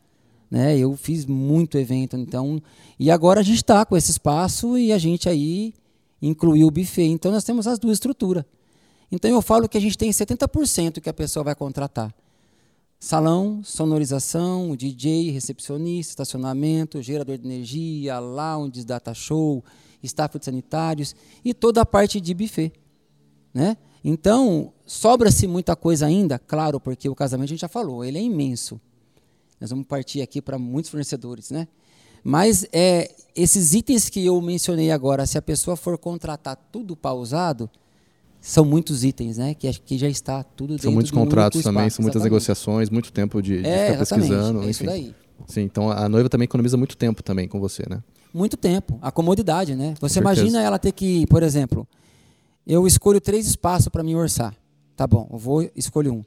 Né? 0.50 0.76
Eu 0.78 0.96
fiz 0.96 1.26
muito 1.26 1.78
evento, 1.78 2.16
então. 2.16 2.62
E 2.98 3.10
agora 3.10 3.40
a 3.40 3.42
gente 3.42 3.56
está 3.56 3.84
com 3.84 3.96
esse 3.96 4.10
espaço 4.10 4.76
e 4.76 4.92
a 4.92 4.98
gente 4.98 5.28
aí 5.28 5.74
incluiu 6.20 6.66
o 6.66 6.70
buffet. 6.70 7.06
Então 7.06 7.32
nós 7.32 7.44
temos 7.44 7.66
as 7.66 7.78
duas 7.78 7.94
estruturas. 7.94 8.44
Então 9.10 9.30
eu 9.30 9.42
falo 9.42 9.68
que 9.68 9.76
a 9.76 9.80
gente 9.80 9.98
tem 9.98 10.10
70% 10.10 11.00
que 11.00 11.08
a 11.08 11.12
pessoa 11.12 11.42
vai 11.42 11.54
contratar. 11.54 12.14
Salão, 13.04 13.64
sonorização, 13.64 14.76
DJ, 14.76 15.32
recepcionista, 15.32 16.12
estacionamento, 16.12 17.02
gerador 17.02 17.36
de 17.36 17.44
energia, 17.44 18.20
lounge, 18.20 18.84
data 18.84 19.12
show, 19.12 19.64
staff 20.00 20.38
de 20.38 20.44
sanitários 20.44 21.12
e 21.44 21.52
toda 21.52 21.80
a 21.80 21.84
parte 21.84 22.20
de 22.20 22.32
buffet. 22.32 22.72
Né? 23.52 23.76
Então, 24.04 24.72
sobra-se 24.86 25.48
muita 25.48 25.74
coisa 25.74 26.06
ainda, 26.06 26.38
claro, 26.38 26.78
porque 26.78 27.08
o 27.08 27.14
casamento 27.14 27.48
a 27.48 27.48
gente 27.48 27.60
já 27.62 27.68
falou, 27.68 28.04
ele 28.04 28.18
é 28.18 28.22
imenso. 28.22 28.80
Nós 29.60 29.70
vamos 29.70 29.86
partir 29.88 30.22
aqui 30.22 30.40
para 30.40 30.56
muitos 30.56 30.88
fornecedores, 30.88 31.50
né? 31.50 31.66
Mas 32.22 32.64
é, 32.72 33.12
esses 33.34 33.74
itens 33.74 34.08
que 34.08 34.24
eu 34.24 34.40
mencionei 34.40 34.92
agora, 34.92 35.26
se 35.26 35.36
a 35.36 35.42
pessoa 35.42 35.76
for 35.76 35.98
contratar 35.98 36.54
tudo 36.70 36.94
pausado, 36.94 37.68
são 38.42 38.64
muitos 38.64 39.04
itens, 39.04 39.38
né? 39.38 39.54
Que, 39.54 39.72
que 39.72 39.96
já 39.96 40.08
está 40.08 40.42
tudo 40.42 40.70
dentro 40.70 40.82
São 40.82 40.92
muitos 40.92 41.12
contratos 41.12 41.62
também, 41.62 41.82
espaço, 41.82 41.96
são 41.96 42.02
muitas 42.02 42.22
exatamente. 42.22 42.32
negociações, 42.32 42.90
muito 42.90 43.12
tempo 43.12 43.40
de, 43.40 43.62
de 43.62 43.68
é, 43.68 43.92
ficar 43.92 43.98
pesquisando. 44.00 44.62
É 44.64 44.70
isso 44.70 44.84
daí. 44.84 45.14
Sim, 45.46 45.62
então 45.62 45.90
a 45.90 46.08
noiva 46.08 46.28
também 46.28 46.44
economiza 46.44 46.76
muito 46.76 46.96
tempo 46.96 47.22
também 47.22 47.46
com 47.46 47.60
você, 47.60 47.84
né? 47.88 48.02
Muito 48.34 48.56
tempo. 48.56 48.98
A 49.00 49.12
comodidade, 49.12 49.76
né? 49.76 49.94
Você 50.00 50.18
imagina 50.18 50.60
ela 50.60 50.76
ter 50.76 50.90
que, 50.90 51.24
por 51.28 51.42
exemplo, 51.44 51.86
eu 52.66 52.84
escolho 52.84 53.20
três 53.20 53.46
espaços 53.46 53.88
para 53.88 54.02
me 54.02 54.14
orçar. 54.16 54.54
Tá 54.96 55.06
bom, 55.06 55.28
eu 55.32 55.38
vou 55.38 55.70
escolho 55.76 56.12
um. 56.12 56.24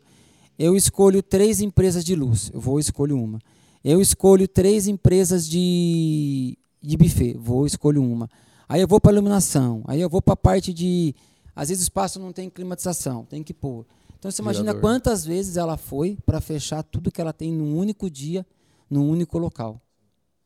Eu 0.57 0.73
escolho 0.73 1.21
três 1.21 1.59
empresas 1.59 2.03
de 2.03 2.15
luz, 2.15 2.49
eu 2.53 2.61
vou 2.61 2.79
escolho 2.79 3.21
uma. 3.21 3.39
Eu 3.83 3.99
escolho 3.99 4.47
três 4.47 4.87
empresas 4.87 5.47
de, 5.47 6.57
de 6.81 6.95
buffet, 6.95 7.35
vou 7.37 7.65
escolho 7.65 8.01
uma. 8.01 8.29
Aí 8.69 8.79
eu 8.81 8.87
vou 8.87 9.01
para 9.01 9.11
iluminação, 9.11 9.83
aí 9.85 9.99
eu 9.99 10.09
vou 10.09 10.21
para 10.21 10.33
a 10.33 10.37
parte 10.37 10.73
de 10.73 11.13
às 11.55 11.69
vezes 11.69 11.83
o 11.83 11.87
espaço 11.87 12.19
não 12.19 12.31
tem 12.31 12.49
climatização, 12.49 13.23
tem 13.25 13.41
que 13.41 13.53
pôr. 13.53 13.85
Então 14.19 14.29
você 14.29 14.41
imagina 14.41 14.71
Gerador. 14.71 14.81
quantas 14.81 15.25
vezes 15.25 15.55
ela 15.55 15.77
foi 15.77 16.17
para 16.25 16.41
fechar 16.41 16.83
tudo 16.83 17.11
que 17.11 17.21
ela 17.21 17.31
tem 17.31 17.51
num 17.51 17.77
único 17.77 18.09
dia, 18.09 18.45
num 18.89 19.09
único 19.09 19.37
local. 19.37 19.81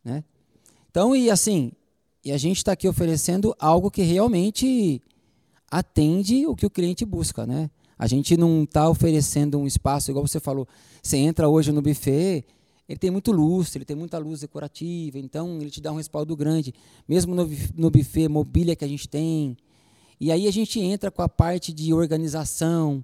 Né? 0.03 0.23
Então, 0.89 1.15
e 1.15 1.29
assim, 1.29 1.71
e 2.23 2.31
a 2.31 2.37
gente 2.37 2.57
está 2.57 2.73
aqui 2.73 2.87
oferecendo 2.87 3.55
algo 3.57 3.89
que 3.89 4.01
realmente 4.01 5.01
atende 5.71 6.45
o 6.45 6.55
que 6.55 6.65
o 6.65 6.69
cliente 6.69 7.05
busca. 7.05 7.45
Né? 7.45 7.69
A 7.97 8.07
gente 8.07 8.35
não 8.35 8.63
está 8.63 8.89
oferecendo 8.89 9.57
um 9.57 9.65
espaço, 9.65 10.11
igual 10.11 10.27
você 10.27 10.39
falou, 10.39 10.67
você 11.01 11.17
entra 11.17 11.47
hoje 11.47 11.71
no 11.71 11.81
buffet, 11.81 12.45
ele 12.87 12.99
tem 12.99 13.11
muito 13.11 13.31
lustre, 13.31 13.77
ele 13.77 13.85
tem 13.85 13.95
muita 13.95 14.17
luz 14.17 14.41
decorativa, 14.41 15.19
então 15.19 15.59
ele 15.61 15.69
te 15.69 15.79
dá 15.79 15.91
um 15.91 15.97
respaldo 15.97 16.35
grande. 16.35 16.73
Mesmo 17.07 17.35
no, 17.35 17.49
no 17.75 17.91
buffet, 17.91 18.27
mobília 18.27 18.75
que 18.75 18.83
a 18.83 18.87
gente 18.87 19.07
tem, 19.07 19.55
e 20.19 20.31
aí 20.31 20.47
a 20.47 20.51
gente 20.51 20.79
entra 20.79 21.09
com 21.09 21.21
a 21.21 21.29
parte 21.29 21.71
de 21.71 21.93
organização, 21.93 23.03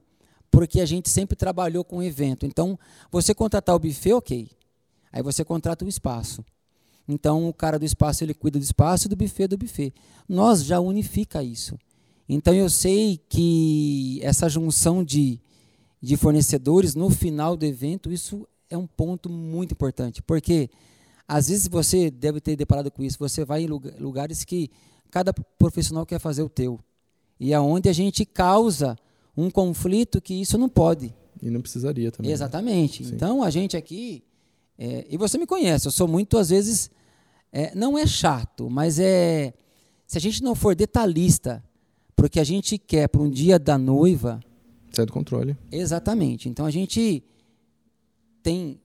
porque 0.52 0.82
a 0.82 0.86
gente 0.86 1.10
sempre 1.10 1.36
trabalhou 1.36 1.84
com 1.84 2.04
evento. 2.04 2.46
Então, 2.46 2.78
você 3.12 3.34
contratar 3.34 3.76
o 3.76 3.80
buffet, 3.80 4.14
ok. 4.14 4.50
Aí 5.12 5.24
você 5.24 5.46
contrata 5.46 5.86
o 5.86 5.88
espaço. 5.88 6.44
Então, 7.08 7.48
o 7.48 7.54
cara 7.54 7.78
do 7.80 7.86
espaço 7.86 8.24
ele 8.24 8.34
cuida 8.34 8.60
do 8.60 8.64
espaço 8.64 9.08
e 9.08 9.10
do 9.10 9.16
buffet 9.16 9.48
do 9.48 9.58
buffet. 9.58 9.94
Nós 10.28 10.64
já 10.64 10.80
unifica 10.80 11.44
isso. 11.44 11.78
Então, 12.28 12.54
eu 12.54 12.70
sei 12.70 13.20
que 13.30 14.20
essa 14.22 14.50
junção 14.50 15.04
de, 15.04 15.40
de 16.02 16.18
fornecedores 16.18 16.96
no 16.96 17.10
final 17.10 17.56
do 17.56 17.66
evento, 17.66 18.12
isso 18.12 18.48
é 18.70 18.78
um 18.78 18.88
ponto 18.88 19.30
muito 19.30 19.74
importante, 19.74 20.22
porque 20.22 20.70
às 21.28 21.48
vezes 21.50 21.68
você 21.68 22.10
deve 22.10 22.42
ter 22.42 22.56
deparado 22.56 22.92
com 22.92 23.04
isso. 23.04 23.18
Você 23.20 23.46
vai 23.46 23.64
em 23.64 23.68
lugares 23.68 24.44
que 24.44 24.70
cada 25.10 25.34
profissional 25.34 26.06
quer 26.06 26.20
fazer 26.20 26.44
o 26.44 26.50
teu. 26.50 26.80
E 27.40 27.54
é 27.54 27.60
onde 27.60 27.90
a 27.90 27.94
gente 27.94 28.26
causa 28.26 28.98
um 29.36 29.50
conflito 29.50 30.22
que 30.22 30.34
isso 30.34 30.58
não 30.58 30.70
pode. 30.70 31.14
E 31.42 31.50
não 31.50 31.62
precisaria 31.62 32.12
também. 32.12 32.30
Né? 32.30 32.34
Exatamente. 32.34 33.04
Né? 33.04 33.12
Então 33.14 33.44
a 33.44 33.50
gente 33.50 33.76
aqui. 33.76 34.24
É, 34.78 35.06
e 35.10 35.18
você 35.18 35.38
me 35.38 35.46
conhece, 35.46 35.88
eu 35.88 35.92
sou 35.92 36.08
muito, 36.08 36.38
às 36.38 36.50
vezes. 36.50 36.90
É, 37.52 37.74
não 37.74 37.98
é 37.98 38.06
chato, 38.06 38.70
mas 38.70 39.00
é. 39.00 39.54
Se 40.06 40.18
a 40.18 40.22
gente 40.22 40.44
não 40.44 40.54
for 40.54 40.76
detalhista, 40.76 41.64
porque 42.16 42.40
a 42.40 42.44
gente 42.44 42.78
quer 42.78 43.08
para 43.08 43.22
um 43.22 43.30
dia 43.30 43.58
da 43.58 43.78
noiva. 43.78 44.40
Sai 44.92 45.06
do 45.06 45.12
controle. 45.12 45.58
Exatamente. 45.72 46.48
Então 46.48 46.66
a 46.66 46.72
gente 46.72 47.24
tem 48.42 48.80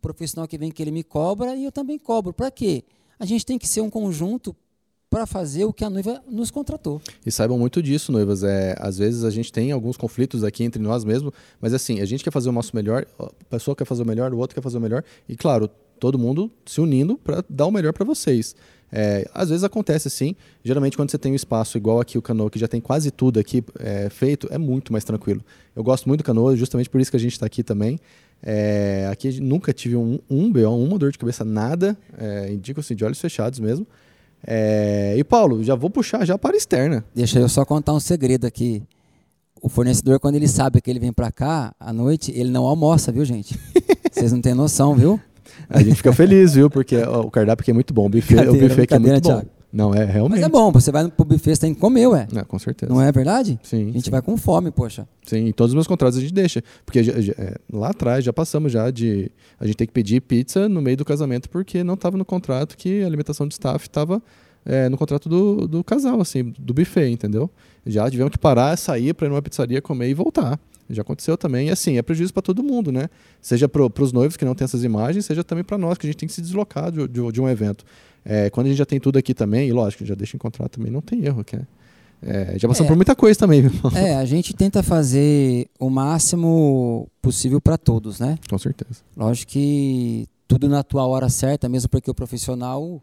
profissional 0.00 0.46
que 0.46 0.56
vem 0.56 0.70
que 0.70 0.82
ele 0.82 0.90
me 0.90 1.02
cobra 1.02 1.56
e 1.56 1.64
eu 1.64 1.72
também 1.72 1.98
cobro. 1.98 2.32
Para 2.32 2.50
quê? 2.50 2.84
A 3.18 3.24
gente 3.24 3.44
tem 3.44 3.58
que 3.58 3.66
ser 3.66 3.80
um 3.80 3.90
conjunto 3.90 4.54
para 5.16 5.24
fazer 5.24 5.64
o 5.64 5.72
que 5.72 5.82
a 5.82 5.88
noiva 5.88 6.22
nos 6.30 6.50
contratou. 6.50 7.00
E 7.24 7.32
saibam 7.32 7.58
muito 7.58 7.82
disso, 7.82 8.12
noivas. 8.12 8.44
É, 8.44 8.76
às 8.78 8.98
vezes 8.98 9.24
a 9.24 9.30
gente 9.30 9.50
tem 9.50 9.72
alguns 9.72 9.96
conflitos 9.96 10.44
aqui 10.44 10.62
entre 10.62 10.82
nós 10.82 11.06
mesmos, 11.06 11.32
mas 11.58 11.72
assim, 11.72 12.02
a 12.02 12.04
gente 12.04 12.22
quer 12.22 12.30
fazer 12.30 12.50
o 12.50 12.52
nosso 12.52 12.76
melhor, 12.76 13.06
a 13.18 13.30
pessoa 13.48 13.74
quer 13.74 13.86
fazer 13.86 14.02
o 14.02 14.06
melhor, 14.06 14.34
o 14.34 14.36
outro 14.36 14.54
quer 14.54 14.60
fazer 14.60 14.76
o 14.76 14.80
melhor, 14.80 15.02
e 15.26 15.34
claro, 15.34 15.70
todo 15.98 16.18
mundo 16.18 16.50
se 16.66 16.82
unindo 16.82 17.16
para 17.16 17.42
dar 17.48 17.64
o 17.64 17.70
melhor 17.70 17.94
para 17.94 18.04
vocês. 18.04 18.54
É, 18.92 19.26
às 19.32 19.48
vezes 19.48 19.64
acontece 19.64 20.06
assim, 20.06 20.36
geralmente 20.62 20.98
quando 20.98 21.10
você 21.10 21.16
tem 21.16 21.32
um 21.32 21.34
espaço 21.34 21.78
igual 21.78 21.98
aqui 21.98 22.18
o 22.18 22.22
Canoa, 22.22 22.50
que 22.50 22.58
já 22.58 22.68
tem 22.68 22.82
quase 22.82 23.10
tudo 23.10 23.40
aqui 23.40 23.64
é, 23.80 24.10
feito, 24.10 24.46
é 24.50 24.58
muito 24.58 24.92
mais 24.92 25.02
tranquilo. 25.02 25.42
Eu 25.74 25.82
gosto 25.82 26.06
muito 26.06 26.20
do 26.20 26.24
Canoa, 26.24 26.54
justamente 26.54 26.90
por 26.90 27.00
isso 27.00 27.10
que 27.10 27.16
a 27.16 27.20
gente 27.20 27.32
está 27.32 27.46
aqui 27.46 27.62
também. 27.62 27.98
É, 28.42 29.08
aqui 29.10 29.40
nunca 29.40 29.72
tive 29.72 29.96
um, 29.96 30.18
um 30.28 30.52
BO, 30.52 30.68
uma 30.76 30.98
dor 30.98 31.10
de 31.10 31.16
cabeça, 31.16 31.42
nada. 31.42 31.96
É, 32.18 32.52
indico 32.52 32.80
assim, 32.80 32.94
de 32.94 33.02
olhos 33.02 33.18
fechados 33.18 33.58
mesmo. 33.58 33.86
É, 34.46 35.14
e 35.18 35.24
Paulo, 35.24 35.64
já 35.64 35.74
vou 35.74 35.90
puxar 35.90 36.24
já 36.24 36.38
para 36.38 36.54
a 36.54 36.56
externa. 36.56 37.04
Deixa 37.14 37.40
eu 37.40 37.48
só 37.48 37.64
contar 37.64 37.92
um 37.92 38.00
segredo 38.00 38.46
aqui. 38.46 38.82
O 39.60 39.68
fornecedor, 39.68 40.20
quando 40.20 40.36
ele 40.36 40.46
sabe 40.46 40.80
que 40.80 40.88
ele 40.88 41.00
vem 41.00 41.12
para 41.12 41.32
cá 41.32 41.74
à 41.80 41.92
noite, 41.92 42.30
ele 42.34 42.50
não 42.50 42.64
almoça, 42.64 43.10
viu, 43.10 43.24
gente? 43.24 43.58
Vocês 44.12 44.32
não 44.32 44.40
têm 44.40 44.54
noção, 44.54 44.94
viu? 44.94 45.18
A 45.68 45.82
gente 45.82 45.96
fica 45.96 46.12
feliz, 46.12 46.54
viu? 46.54 46.70
Porque 46.70 46.96
ó, 46.96 47.22
o 47.22 47.30
cardápio 47.30 47.62
aqui 47.62 47.70
é 47.70 47.74
muito 47.74 47.92
bom. 47.92 48.06
O 48.06 48.08
buffet, 48.08 48.36
o 48.48 48.52
buffet 48.52 48.82
aqui 48.82 48.94
é 48.94 48.98
muito 48.98 49.22
bom. 49.22 49.40
Thiago. 49.40 49.55
Não, 49.76 49.94
é 49.94 50.06
realmente. 50.06 50.40
Mas 50.40 50.46
é 50.46 50.48
bom, 50.48 50.72
você 50.72 50.90
vai 50.90 51.06
pro 51.06 51.22
buffet, 51.22 51.54
você 51.54 51.60
tem 51.60 51.74
que 51.74 51.80
comer, 51.80 52.06
ué. 52.06 52.26
É, 52.34 52.42
com 52.44 52.58
certeza. 52.58 52.90
Não 52.90 52.98
é 52.98 53.12
verdade? 53.12 53.60
Sim. 53.62 53.90
A 53.90 53.92
gente 53.92 54.06
sim. 54.06 54.10
vai 54.10 54.22
com 54.22 54.34
fome, 54.34 54.70
poxa. 54.70 55.06
Sim, 55.26 55.48
em 55.48 55.52
todos 55.52 55.72
os 55.72 55.74
meus 55.74 55.86
contratos 55.86 56.16
a 56.16 56.20
gente 56.22 56.32
deixa. 56.32 56.64
Porque 56.86 57.00
é, 57.00 57.56
lá 57.70 57.90
atrás 57.90 58.24
já 58.24 58.32
passamos 58.32 58.72
já 58.72 58.90
de. 58.90 59.30
A 59.60 59.66
gente 59.66 59.76
tem 59.76 59.86
que 59.86 59.92
pedir 59.92 60.22
pizza 60.22 60.66
no 60.66 60.80
meio 60.80 60.96
do 60.96 61.04
casamento 61.04 61.50
porque 61.50 61.84
não 61.84 61.92
estava 61.92 62.16
no 62.16 62.24
contrato 62.24 62.74
que 62.74 63.02
a 63.02 63.06
alimentação 63.06 63.46
de 63.46 63.52
staff 63.52 63.86
estava 63.86 64.22
é, 64.64 64.88
no 64.88 64.96
contrato 64.96 65.28
do, 65.28 65.68
do 65.68 65.84
casal, 65.84 66.22
assim, 66.22 66.54
do 66.58 66.72
buffet, 66.72 67.10
entendeu? 67.10 67.50
Já 67.84 68.10
tivemos 68.10 68.32
que 68.32 68.38
parar, 68.38 68.78
sair 68.78 69.12
para 69.12 69.26
ir 69.26 69.28
numa 69.28 69.42
pizzaria 69.42 69.82
comer 69.82 70.08
e 70.08 70.14
voltar. 70.14 70.58
Já 70.88 71.02
aconteceu 71.02 71.36
também. 71.36 71.68
E 71.68 71.70
assim, 71.70 71.98
é 71.98 72.02
prejuízo 72.02 72.32
para 72.32 72.42
todo 72.42 72.62
mundo, 72.62 72.92
né? 72.92 73.08
Seja 73.40 73.68
para 73.68 74.02
os 74.02 74.12
noivos 74.12 74.36
que 74.36 74.44
não 74.44 74.54
têm 74.54 74.64
essas 74.64 74.84
imagens, 74.84 75.24
seja 75.24 75.42
também 75.42 75.64
para 75.64 75.76
nós, 75.76 75.98
que 75.98 76.06
a 76.06 76.08
gente 76.08 76.18
tem 76.18 76.26
que 76.28 76.34
se 76.34 76.40
deslocar 76.40 76.90
de, 76.92 77.06
de, 77.08 77.32
de 77.32 77.40
um 77.40 77.48
evento. 77.48 77.84
É, 78.24 78.50
quando 78.50 78.66
a 78.66 78.68
gente 78.70 78.78
já 78.78 78.86
tem 78.86 78.98
tudo 78.98 79.18
aqui 79.18 79.34
também, 79.34 79.68
e 79.68 79.72
lógico, 79.72 80.04
já 80.04 80.14
deixa 80.14 80.36
em 80.36 80.38
contrato 80.38 80.78
também, 80.78 80.90
não 80.90 81.00
tem 81.00 81.24
erro, 81.24 81.44
que 81.44 81.56
é, 81.56 81.60
é 82.22 82.58
já 82.58 82.68
passamos 82.68 82.86
é, 82.86 82.88
por 82.88 82.96
muita 82.96 83.14
coisa 83.14 83.38
também. 83.38 83.64
É, 83.94 84.16
a 84.16 84.24
gente 84.24 84.54
tenta 84.54 84.82
fazer 84.82 85.68
o 85.78 85.88
máximo 85.90 87.08
possível 87.22 87.60
para 87.60 87.78
todos, 87.78 88.18
né? 88.18 88.38
Com 88.48 88.58
certeza. 88.58 89.00
Lógico 89.16 89.52
que 89.52 90.28
tudo 90.48 90.68
na 90.68 90.82
tua 90.82 91.06
hora 91.06 91.28
certa, 91.28 91.68
mesmo 91.68 91.88
porque 91.88 92.10
o 92.10 92.14
profissional 92.14 93.02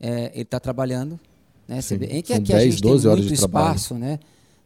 é, 0.00 0.30
ele 0.34 0.42
está 0.42 0.58
trabalhando. 0.58 1.18
Né? 1.68 1.80
Sim, 1.80 1.96
Em 1.96 2.22
que 2.22 2.32
aqui 2.32 2.52
10, 2.52 2.52
a 2.52 2.70
gente 2.70 2.82
tem 2.82 2.92
muito 2.92 3.34
espaço, 3.34 3.94
né? 3.94 4.18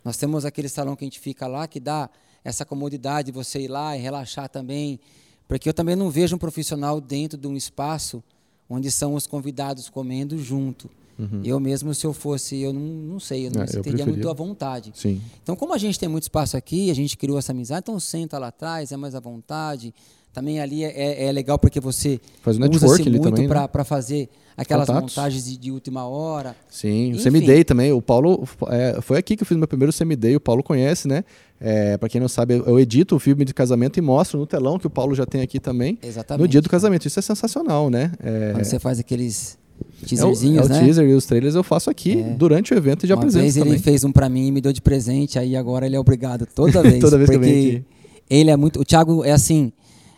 Nós 0.05 0.17
temos 0.17 0.45
aquele 0.45 0.69
salão 0.69 0.95
que 0.95 1.05
a 1.05 1.07
gente 1.07 1.19
fica 1.19 1.47
lá 1.47 1.67
que 1.67 1.81
dá 1.81 2.11
essa 2.45 2.65
comodidade 2.65 3.27
de 3.27 3.33
você 3.33 3.61
ir 3.61 3.69
lá 3.69 3.97
e 3.97 4.01
relaxar 4.01 4.49
também. 4.49 5.01
Porque 5.49 5.69
eu 5.69 5.75
também 5.75 5.97
não 5.97 6.11
vejo 6.11 6.37
um 6.37 6.39
profissional 6.39 7.01
dentro 7.01 7.39
de 7.39 7.47
um 7.47 7.57
espaço 7.57 8.23
onde 8.69 8.91
são 8.91 9.15
os 9.15 9.27
convidados 9.27 9.89
comendo 9.89 10.39
junto. 10.39 10.91
Uhum. 11.19 11.43
Eu 11.45 11.61
mesmo, 11.61 11.95
se 11.95 12.05
eu 12.05 12.13
fosse, 12.13 12.61
eu 12.61 12.73
não, 12.73 12.81
não 12.81 13.21
sei, 13.21 13.47
eu 13.47 13.51
não 13.51 13.63
é, 13.63 13.67
teria 13.67 14.05
muito 14.05 14.29
à 14.29 14.33
vontade. 14.33 14.93
Sim. 14.95 15.21
Então, 15.43 15.55
como 15.55 15.73
a 15.73 15.79
gente 15.79 15.99
tem 15.99 16.09
muito 16.09 16.25
espaço 16.25 16.57
aqui, 16.57 16.91
a 16.91 16.95
gente 16.95 17.17
criou 17.17 17.39
essa 17.39 17.53
amizade, 17.53 17.83
então 17.85 17.99
senta 18.01 18.39
lá 18.39 18.49
atrás, 18.49 18.91
é 18.91 18.97
mais 18.97 19.15
à 19.15 19.21
vontade. 19.21 19.95
Também 20.33 20.61
ali 20.61 20.83
é, 20.83 20.91
é, 20.91 21.27
é 21.27 21.33
legal 21.33 21.59
porque 21.59 21.79
você 21.79 22.21
Faz 22.43 22.59
usa-se 22.59 23.09
muito 23.09 23.47
para 23.47 23.71
né? 23.73 23.85
fazer 23.85 24.29
aquelas 24.57 24.87
Contatos. 24.87 25.17
montagens 25.17 25.45
de, 25.45 25.57
de, 25.57 25.71
última 25.71 26.07
hora. 26.07 26.57
Sim, 26.69 27.09
Enfim. 27.09 27.19
o 27.19 27.21
Semi-Day 27.21 27.65
também. 27.65 27.93
O 27.93 28.01
Paulo, 28.01 28.47
é, 28.69 29.01
foi 29.01 29.19
aqui 29.19 29.37
que 29.37 29.43
eu 29.43 29.47
fiz 29.47 29.57
meu 29.57 29.69
primeiro 29.69 29.93
Semi-Day, 29.93 30.37
o 30.37 30.41
Paulo 30.41 30.63
conhece, 30.63 31.09
né? 31.09 31.25
É, 31.61 31.97
para 31.97 32.09
quem 32.09 32.21
não 32.21 32.29
sabe, 32.29 32.55
eu 32.55 32.79
edito 32.79 33.17
o 33.17 33.19
filme 33.19 33.45
de 33.45 33.55
casamento 33.55 33.99
e 33.99 34.03
mostro 34.03 34.39
no 34.39 34.47
telão, 34.47 34.79
que 34.79 34.87
o 34.87 34.91
Paulo 34.91 35.15
já 35.15 35.25
tem 35.25 35.41
aqui 35.41 35.59
também. 35.59 35.99
Exatamente. 36.03 36.43
No 36.43 36.49
dia 36.49 36.61
do 36.61 36.69
casamento. 36.69 37.07
Isso 37.07 37.19
é 37.19 37.23
sensacional, 37.23 37.89
né? 37.89 38.13
É... 38.23 38.53
Quando 38.53 38.65
você 38.65 38.79
faz 38.79 38.99
aqueles 38.99 39.59
teaserzinhos, 40.07 40.59
é 40.59 40.61
o, 40.61 40.65
é 40.65 40.67
o 40.67 40.69
né? 40.69 40.85
teaser 40.85 41.09
e 41.09 41.15
os 41.15 41.27
trailers 41.27 41.55
eu 41.55 41.65
faço 41.65 41.91
aqui 41.91 42.21
é. 42.21 42.35
durante 42.35 42.73
o 42.73 42.77
evento 42.77 43.05
e 43.05 43.09
já 43.09 43.15
Uma 43.15 43.23
apresento 43.23 43.43
vez 43.43 43.55
também. 43.55 43.73
ele 43.73 43.83
fez 43.83 44.05
um 44.05 44.13
para 44.13 44.29
mim 44.29 44.49
e 44.49 44.53
me 44.53 44.61
deu 44.61 44.73
de 44.73 44.81
presente, 44.81 45.39
aí 45.39 45.57
agora 45.57 45.87
ele 45.87 45.97
é 45.97 46.01
obrigado 46.01 46.47
toda 46.47 46.83
vez. 46.83 47.01
toda 47.01 47.17
vez 47.17 47.31
que 47.31 47.37
eu 47.37 47.41
venho 47.41 47.77
aqui. 47.77 47.85
Ele 48.29 48.51
é 48.51 48.57
muito... 48.57 48.81
O 48.81 48.85
Thiago 48.85 49.25
é 49.25 49.33
assim... 49.33 49.73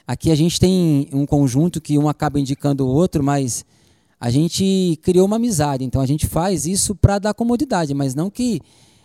Aqui 0.07 0.31
a 0.31 0.37
gente 0.37 0.61
tem 0.61 1.09
um 1.13 1.27
conjunto 1.27 1.81
que 1.81 1.99
um 1.99 2.09
acaba 2.09 2.39
indicando 2.39 2.87
o 2.87 2.89
outro, 2.89 3.25
mas 3.25 3.65
a 4.21 4.31
gente 4.31 4.99
criou 5.03 5.27
uma 5.27 5.37
amizade. 5.37 5.85
Então 5.85 6.01
a 6.01 6.07
gente 6.07 6.27
faz 6.27 6.67
isso 6.67 6.95
para 6.95 7.19
dar 7.19 7.35
comodidade, 7.35 7.95
mas 7.95 8.15
não 8.15 8.31
que 8.31 8.61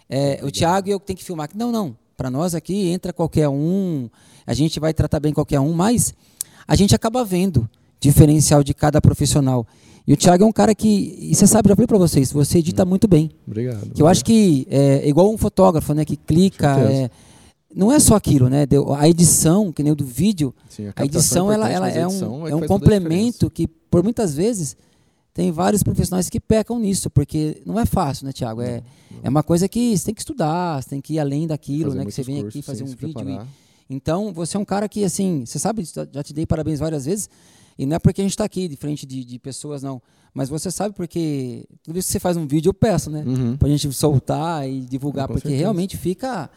é, 0.09 0.39
o 0.43 0.51
Thiago 0.51 0.89
e 0.89 0.91
eu 0.91 0.99
tenho 0.99 1.17
que 1.17 1.23
filmar. 1.23 1.49
Não, 1.55 1.71
não. 1.71 1.95
Para 2.15 2.29
nós 2.29 2.53
aqui 2.53 2.89
entra 2.89 3.11
qualquer 3.11 3.49
um, 3.49 4.09
a 4.45 4.53
gente 4.53 4.79
vai 4.79 4.93
tratar 4.93 5.19
bem 5.19 5.33
qualquer 5.33 5.59
um, 5.59 5.73
mas 5.73 6.13
a 6.67 6.75
gente 6.75 6.93
acaba 6.93 7.23
vendo 7.25 7.69
diferencial 7.99 8.63
de 8.63 8.73
cada 8.73 9.01
profissional. 9.01 9.65
E 10.07 10.13
o 10.13 10.17
Thiago 10.17 10.43
é 10.43 10.47
um 10.47 10.51
cara 10.51 10.73
que, 10.73 11.17
e 11.19 11.35
você 11.35 11.45
sabe, 11.45 11.69
já 11.69 11.75
falei 11.75 11.87
para 11.87 11.97
vocês, 11.97 12.31
você 12.31 12.59
edita 12.59 12.83
muito 12.83 13.07
bem. 13.07 13.31
Obrigado. 13.47 13.91
Que 13.91 14.01
eu 14.01 14.07
acho 14.07 14.25
que 14.25 14.67
é 14.69 15.07
igual 15.07 15.31
um 15.31 15.37
fotógrafo, 15.37 15.93
né, 15.93 16.03
que 16.03 16.17
clica, 16.17 16.79
é, 16.79 17.09
não 17.73 17.91
é 17.91 17.99
só 17.99 18.15
aquilo, 18.15 18.49
né? 18.49 18.65
A 18.97 19.07
edição, 19.07 19.71
que 19.71 19.83
nem 19.83 19.91
o 19.91 19.95
do 19.95 20.05
vídeo, 20.05 20.53
Sim, 20.69 20.87
a, 20.87 20.93
a, 20.95 21.05
edição 21.05 21.51
ela, 21.51 21.69
ela 21.69 21.89
é 21.89 22.05
um, 22.07 22.47
é, 22.47 22.51
é 22.51 22.55
um 22.55 22.67
complemento 22.67 23.49
que, 23.49 23.67
por 23.67 24.03
muitas 24.03 24.33
vezes, 24.33 24.75
tem 25.33 25.51
vários 25.51 25.81
profissionais 25.81 26.29
que 26.29 26.39
pecam 26.39 26.77
nisso, 26.77 27.09
porque 27.09 27.61
não 27.65 27.79
é 27.79 27.85
fácil, 27.85 28.25
né, 28.25 28.33
Tiago? 28.33 28.61
É, 28.61 28.83
é 29.23 29.29
uma 29.29 29.43
coisa 29.43 29.67
que 29.67 29.97
você 29.97 30.05
tem 30.05 30.13
que 30.13 30.21
estudar, 30.21 30.81
você 30.81 30.89
tem 30.89 31.01
que 31.01 31.13
ir 31.13 31.19
além 31.19 31.47
daquilo, 31.47 31.91
fazer 31.91 31.97
né? 31.99 32.05
Que 32.05 32.11
você 32.11 32.23
vem 32.23 32.45
aqui 32.45 32.61
fazer 32.61 32.83
um 32.83 32.87
vídeo. 32.87 33.29
E, 33.29 33.39
então, 33.89 34.33
você 34.33 34.57
é 34.57 34.59
um 34.59 34.65
cara 34.65 34.89
que, 34.89 35.03
assim, 35.03 35.45
você 35.45 35.57
sabe, 35.57 35.83
já 35.85 36.23
te 36.23 36.33
dei 36.33 36.45
parabéns 36.45 36.79
várias 36.79 37.05
vezes, 37.05 37.29
e 37.77 37.85
não 37.85 37.95
é 37.95 37.99
porque 37.99 38.21
a 38.21 38.23
gente 38.23 38.31
está 38.31 38.43
aqui 38.43 38.67
de 38.67 38.75
frente 38.75 39.05
de, 39.05 39.23
de, 39.23 39.39
pessoas, 39.39 39.81
não. 39.81 40.01
Mas 40.33 40.49
você 40.49 40.69
sabe 40.69 40.95
porque 40.95 41.65
toda 41.83 41.93
vez 41.93 42.05
que 42.05 42.11
você 42.11 42.19
faz 42.19 42.37
um 42.37 42.45
vídeo, 42.45 42.69
eu 42.69 42.73
peço, 42.73 43.09
né? 43.09 43.23
Uhum. 43.25 43.57
Pra 43.57 43.67
gente 43.69 43.91
soltar 43.91 44.69
e 44.69 44.81
divulgar, 44.81 45.27
porque 45.27 45.41
certeza. 45.41 45.61
realmente 45.61 45.97
fica 45.97 46.49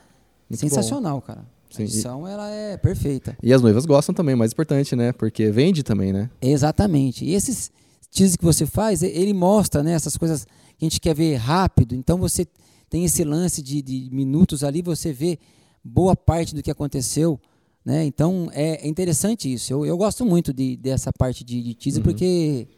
Muito 0.48 0.60
sensacional, 0.60 1.16
bom. 1.16 1.26
cara. 1.26 1.44
Sim. 1.70 1.82
A 1.82 1.84
edição, 1.86 2.28
ela 2.28 2.50
é 2.50 2.76
perfeita. 2.76 3.36
E 3.42 3.52
as 3.52 3.60
noivas 3.60 3.84
gostam 3.84 4.14
também, 4.14 4.36
mais 4.36 4.52
importante, 4.52 4.94
né? 4.94 5.12
Porque 5.12 5.50
vende 5.50 5.82
também, 5.82 6.12
né? 6.12 6.30
Exatamente. 6.40 7.24
E 7.24 7.34
esses 7.34 7.72
teaser 8.14 8.38
que 8.38 8.44
você 8.44 8.64
faz, 8.64 9.02
ele 9.02 9.34
mostra 9.34 9.82
né, 9.82 9.92
essas 9.92 10.16
coisas 10.16 10.44
que 10.78 10.84
a 10.84 10.88
gente 10.88 11.00
quer 11.00 11.14
ver 11.14 11.34
rápido. 11.34 11.94
Então 11.94 12.16
você 12.16 12.46
tem 12.88 13.04
esse 13.04 13.24
lance 13.24 13.60
de, 13.60 13.82
de 13.82 14.08
minutos 14.12 14.62
ali, 14.62 14.80
você 14.80 15.12
vê 15.12 15.38
boa 15.82 16.14
parte 16.14 16.54
do 16.54 16.62
que 16.62 16.70
aconteceu. 16.70 17.38
Né? 17.84 18.04
Então 18.06 18.48
é, 18.52 18.86
é 18.86 18.88
interessante 18.88 19.52
isso. 19.52 19.72
Eu, 19.72 19.84
eu 19.84 19.96
gosto 19.96 20.24
muito 20.24 20.52
de, 20.52 20.76
dessa 20.76 21.12
parte 21.12 21.42
de, 21.42 21.60
de 21.60 21.74
teaser, 21.74 22.00
uhum. 22.00 22.04
porque 22.04 22.68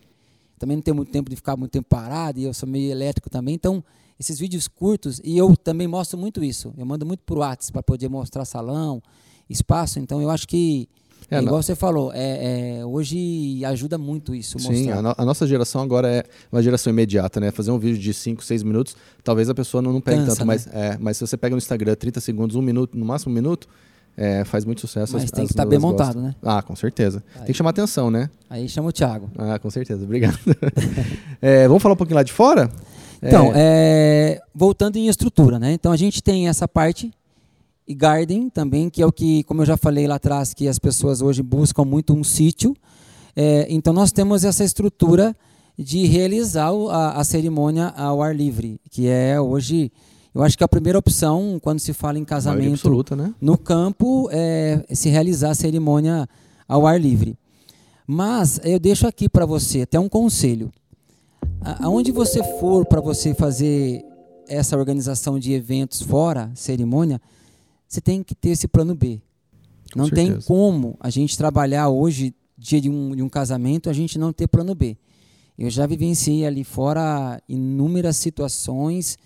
também 0.58 0.76
não 0.76 0.82
tenho 0.82 0.96
muito 0.96 1.12
tempo 1.12 1.28
de 1.28 1.36
ficar 1.36 1.54
muito 1.56 1.70
tempo 1.70 1.86
parado 1.86 2.40
e 2.40 2.44
eu 2.44 2.54
sou 2.54 2.68
meio 2.68 2.90
elétrico 2.90 3.28
também. 3.28 3.54
Então, 3.54 3.84
esses 4.18 4.38
vídeos 4.38 4.66
curtos, 4.66 5.20
e 5.22 5.36
eu 5.36 5.54
também 5.54 5.86
mostro 5.86 6.18
muito 6.18 6.42
isso. 6.42 6.72
Eu 6.78 6.86
mando 6.86 7.04
muito 7.04 7.20
para 7.20 7.34
o 7.34 7.38
WhatsApp 7.40 7.72
para 7.74 7.82
poder 7.82 8.08
mostrar 8.08 8.46
salão, 8.46 9.02
espaço. 9.50 9.98
Então, 9.98 10.22
eu 10.22 10.30
acho 10.30 10.48
que 10.48 10.88
é, 11.30 11.38
igual 11.38 11.56
não. 11.56 11.62
você 11.62 11.74
falou, 11.74 12.12
é, 12.14 12.78
é, 12.80 12.86
hoje 12.86 13.64
ajuda 13.64 13.96
muito 13.98 14.34
isso. 14.34 14.58
Sim. 14.58 14.90
A, 14.90 15.02
no, 15.02 15.14
a, 15.16 15.24
nossa 15.24 15.46
geração 15.46 15.82
agora 15.82 16.08
é 16.08 16.24
uma 16.52 16.62
geração 16.62 16.92
imediata, 16.92 17.40
né? 17.40 17.50
Fazer 17.50 17.70
um 17.70 17.78
vídeo 17.78 17.98
de 17.98 18.12
5, 18.14 18.44
6 18.44 18.62
minutos, 18.62 18.96
talvez 19.24 19.48
a 19.50 19.54
pessoa 19.54 19.82
não, 19.82 19.92
não 19.92 20.00
pegue 20.00 20.18
Cansa, 20.18 20.30
tanto, 20.36 20.40
né? 20.40 20.44
mas, 20.46 20.66
é, 20.72 20.96
mas 21.00 21.16
se 21.16 21.26
você 21.26 21.36
pega 21.36 21.54
no 21.54 21.58
Instagram 21.58 21.94
30 21.94 22.20
segundos, 22.20 22.56
um 22.56 22.62
minuto, 22.62 22.96
no 22.96 23.04
máximo 23.04 23.32
um 23.32 23.34
minuto, 23.34 23.68
É, 24.18 24.44
faz 24.46 24.64
muito 24.64 24.80
sucesso. 24.80 25.12
Mas 25.12 25.24
as- 25.24 25.30
tem 25.30 25.44
que 25.44 25.52
estar 25.52 25.66
bem 25.66 25.78
noivas 25.78 25.90
montado, 26.06 26.14
gostam. 26.14 26.22
né? 26.22 26.34
Ah, 26.42 26.62
com 26.62 26.74
certeza. 26.74 27.22
Tem 27.34 27.42
Aí. 27.42 27.46
que 27.48 27.52
chamar 27.52 27.68
atenção, 27.70 28.10
né? 28.10 28.30
Aí 28.48 28.66
chama 28.66 28.88
o 28.88 28.92
Thiago. 28.92 29.28
Ah, 29.36 29.58
com 29.58 29.68
certeza. 29.68 30.02
Obrigado. 30.04 30.38
É, 31.42 31.68
vamos 31.68 31.82
falar 31.82 31.92
um 31.92 31.96
pouquinho 31.98 32.16
lá 32.16 32.22
de 32.22 32.32
fora? 32.32 32.70
Então, 33.22 33.52
é, 33.54 34.40
voltando 34.54 34.96
em 34.96 35.08
estrutura, 35.08 35.58
né? 35.58 35.72
Então 35.72 35.92
a 35.92 35.96
gente 35.98 36.22
tem 36.22 36.48
essa 36.48 36.66
parte 36.66 37.12
e 37.86 37.94
garden 37.94 38.48
também, 38.50 38.90
que 38.90 39.00
é 39.02 39.06
o 39.06 39.12
que, 39.12 39.42
como 39.44 39.62
eu 39.62 39.66
já 39.66 39.76
falei 39.76 40.06
lá 40.06 40.16
atrás, 40.16 40.52
que 40.52 40.66
as 40.68 40.78
pessoas 40.78 41.22
hoje 41.22 41.42
buscam 41.42 41.84
muito 41.84 42.12
um 42.14 42.24
sítio. 42.24 42.74
É, 43.34 43.66
então 43.70 43.92
nós 43.92 44.10
temos 44.12 44.44
essa 44.44 44.64
estrutura 44.64 45.34
de 45.78 46.06
realizar 46.06 46.70
a, 46.90 47.20
a 47.20 47.24
cerimônia 47.24 47.88
ao 47.96 48.22
ar 48.22 48.34
livre, 48.34 48.80
que 48.90 49.06
é 49.08 49.38
hoje, 49.40 49.92
eu 50.34 50.42
acho 50.42 50.56
que 50.56 50.64
a 50.64 50.68
primeira 50.68 50.98
opção 50.98 51.58
quando 51.62 51.78
se 51.80 51.92
fala 51.92 52.18
em 52.18 52.24
casamento 52.24 52.72
absoluta, 52.72 53.14
né? 53.14 53.34
no 53.40 53.58
campo 53.58 54.28
é 54.32 54.84
se 54.90 55.08
realizar 55.10 55.50
a 55.50 55.54
cerimônia 55.54 56.26
ao 56.66 56.86
ar 56.86 56.98
livre. 57.00 57.36
Mas 58.06 58.60
eu 58.64 58.78
deixo 58.78 59.06
aqui 59.06 59.28
para 59.28 59.44
você 59.44 59.82
até 59.82 59.98
um 60.00 60.08
conselho. 60.08 60.70
A- 61.60 61.86
Aonde 61.86 62.10
você 62.12 62.42
for 62.58 62.86
para 62.86 63.00
você 63.00 63.34
fazer 63.34 64.02
essa 64.48 64.76
organização 64.78 65.38
de 65.38 65.52
eventos 65.52 66.00
fora 66.00 66.50
cerimônia, 66.54 67.20
você 67.88 68.00
tem 68.00 68.22
que 68.22 68.34
ter 68.34 68.50
esse 68.50 68.66
plano 68.68 68.94
B. 68.94 69.20
Com 69.92 70.00
Não 70.00 70.10
tem 70.10 70.26
certeza. 70.26 70.46
como 70.46 70.96
a 71.00 71.10
gente 71.10 71.36
trabalhar 71.36 71.88
hoje, 71.88 72.34
dia 72.56 72.80
de 72.80 72.90
um, 72.90 73.14
de 73.14 73.22
um 73.22 73.28
casamento, 73.28 73.88
a 73.88 73.92
gente 73.92 74.18
não 74.18 74.32
ter 74.32 74.48
plano 74.48 74.74
B. 74.74 74.96
Eu 75.58 75.70
já 75.70 75.86
vivenciei 75.86 76.44
ali 76.44 76.64
fora 76.64 77.40
inúmeras 77.48 78.16
situações 78.16 79.16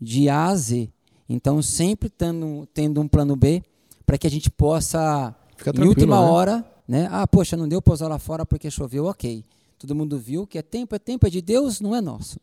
de 0.00 0.28
A 0.28 0.46
a 0.46 0.56
Z. 0.56 0.88
Então, 1.28 1.60
sempre 1.62 2.08
tendo, 2.08 2.66
tendo 2.72 3.00
um 3.00 3.08
plano 3.08 3.36
B 3.36 3.62
para 4.04 4.16
que 4.16 4.26
a 4.26 4.30
gente 4.30 4.50
possa, 4.50 5.34
em 5.74 5.86
última 5.86 6.20
né? 6.20 6.26
hora, 6.26 6.72
né? 6.86 7.08
Ah, 7.10 7.26
poxa, 7.26 7.56
não 7.56 7.68
deu 7.68 7.82
para 7.82 7.94
usar 7.94 8.08
lá 8.08 8.18
fora 8.18 8.46
porque 8.46 8.70
choveu, 8.70 9.06
ok. 9.06 9.44
Todo 9.78 9.94
mundo 9.94 10.18
viu 10.18 10.46
que 10.46 10.58
é 10.58 10.62
tempo, 10.62 10.94
é 10.94 10.98
tempo, 10.98 11.26
é 11.26 11.30
de 11.30 11.42
Deus, 11.42 11.80
não 11.80 11.94
é 11.94 12.00
nosso. 12.00 12.40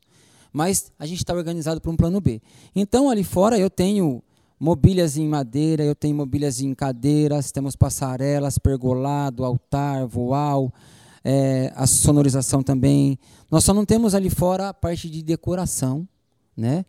Mas 0.51 0.91
a 0.99 1.05
gente 1.05 1.19
está 1.19 1.33
organizado 1.33 1.81
para 1.81 1.89
um 1.91 1.95
plano 1.95 2.21
B. 2.21 2.41
Então, 2.75 3.09
ali 3.09 3.23
fora, 3.23 3.57
eu 3.57 3.69
tenho 3.69 4.21
mobílias 4.63 5.17
em 5.17 5.27
madeira, 5.27 5.83
eu 5.83 5.93
tenho 5.93 6.15
mobílias 6.15 6.61
em 6.61 6.73
cadeiras, 6.73 7.51
temos 7.51 7.75
passarelas, 7.75 8.57
pergolado, 8.57 9.43
altar, 9.43 10.07
voal, 10.07 10.71
é, 11.21 11.69
a 11.75 11.85
sonorização 11.85 12.63
também. 12.63 13.19
Nós 13.51 13.65
só 13.65 13.73
não 13.73 13.83
temos 13.85 14.15
ali 14.15 14.29
fora 14.29 14.69
a 14.69 14.73
parte 14.73 15.09
de 15.09 15.21
decoração, 15.21 16.07
né? 16.55 16.85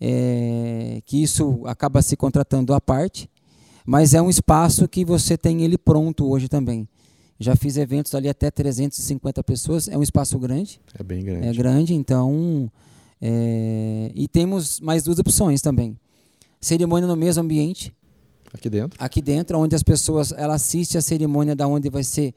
É, 0.00 1.02
que 1.04 1.22
isso 1.22 1.60
acaba 1.66 2.00
se 2.00 2.16
contratando 2.16 2.72
à 2.72 2.80
parte, 2.80 3.28
mas 3.84 4.14
é 4.14 4.22
um 4.22 4.30
espaço 4.30 4.88
que 4.88 5.04
você 5.04 5.36
tem 5.36 5.60
ele 5.60 5.76
pronto 5.76 6.26
hoje 6.26 6.48
também. 6.48 6.88
Já 7.38 7.54
fiz 7.54 7.76
eventos 7.76 8.14
ali 8.14 8.30
até 8.30 8.50
350 8.50 9.44
pessoas, 9.44 9.88
é 9.88 9.98
um 9.98 10.02
espaço 10.02 10.38
grande, 10.38 10.80
É 10.98 11.02
bem 11.02 11.22
grande. 11.22 11.48
é 11.48 11.52
grande, 11.52 11.94
então. 11.94 12.70
é, 13.20 14.10
e 14.14 14.26
temos 14.26 14.80
mais 14.80 15.02
duas 15.02 15.18
opções 15.18 15.60
também. 15.60 15.98
Cerimônia 16.60 17.08
no 17.08 17.16
mesmo 17.16 17.42
ambiente, 17.42 17.94
Aqui 18.52 18.68
dentro. 18.68 18.98
aqui 19.02 19.22
dentro, 19.22 19.58
onde 19.58 19.74
as 19.74 19.82
pessoas 19.82 20.32
ela 20.32 20.54
assiste 20.54 20.98
a 20.98 21.02
cerimônia 21.02 21.54
da 21.56 21.66
onde 21.66 21.88
vai 21.88 22.02
ser 22.04 22.34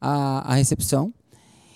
a, 0.00 0.52
a 0.52 0.54
recepção. 0.54 1.12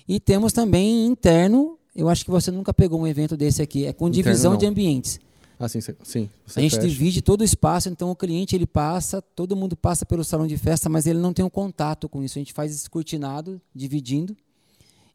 E 0.08 0.20
temos 0.20 0.52
também 0.52 1.06
interno, 1.06 1.78
eu 1.94 2.08
acho 2.08 2.24
que 2.24 2.30
você 2.30 2.50
nunca 2.50 2.74
pegou 2.74 3.00
um 3.00 3.06
evento 3.06 3.36
desse 3.36 3.62
aqui, 3.62 3.86
é 3.86 3.92
com 3.92 4.08
Interno, 4.08 4.24
divisão 4.24 4.52
não. 4.52 4.58
de 4.58 4.66
ambientes. 4.66 5.18
Ah, 5.58 5.68
sim. 5.68 5.80
sim 5.80 6.28
a 6.54 6.60
gente 6.60 6.74
fecha. 6.74 6.86
divide 6.86 7.22
todo 7.22 7.40
o 7.40 7.44
espaço, 7.44 7.88
então 7.88 8.10
o 8.10 8.16
cliente 8.16 8.54
ele 8.54 8.66
passa, 8.66 9.22
todo 9.22 9.56
mundo 9.56 9.74
passa 9.74 10.04
pelo 10.04 10.22
salão 10.22 10.46
de 10.46 10.58
festa, 10.58 10.88
mas 10.88 11.06
ele 11.06 11.18
não 11.18 11.32
tem 11.32 11.42
um 11.44 11.50
contato 11.50 12.08
com 12.10 12.22
isso. 12.22 12.38
A 12.38 12.40
gente 12.40 12.52
faz 12.52 12.74
esse 12.74 12.90
cortinado, 12.90 13.58
dividindo. 13.74 14.36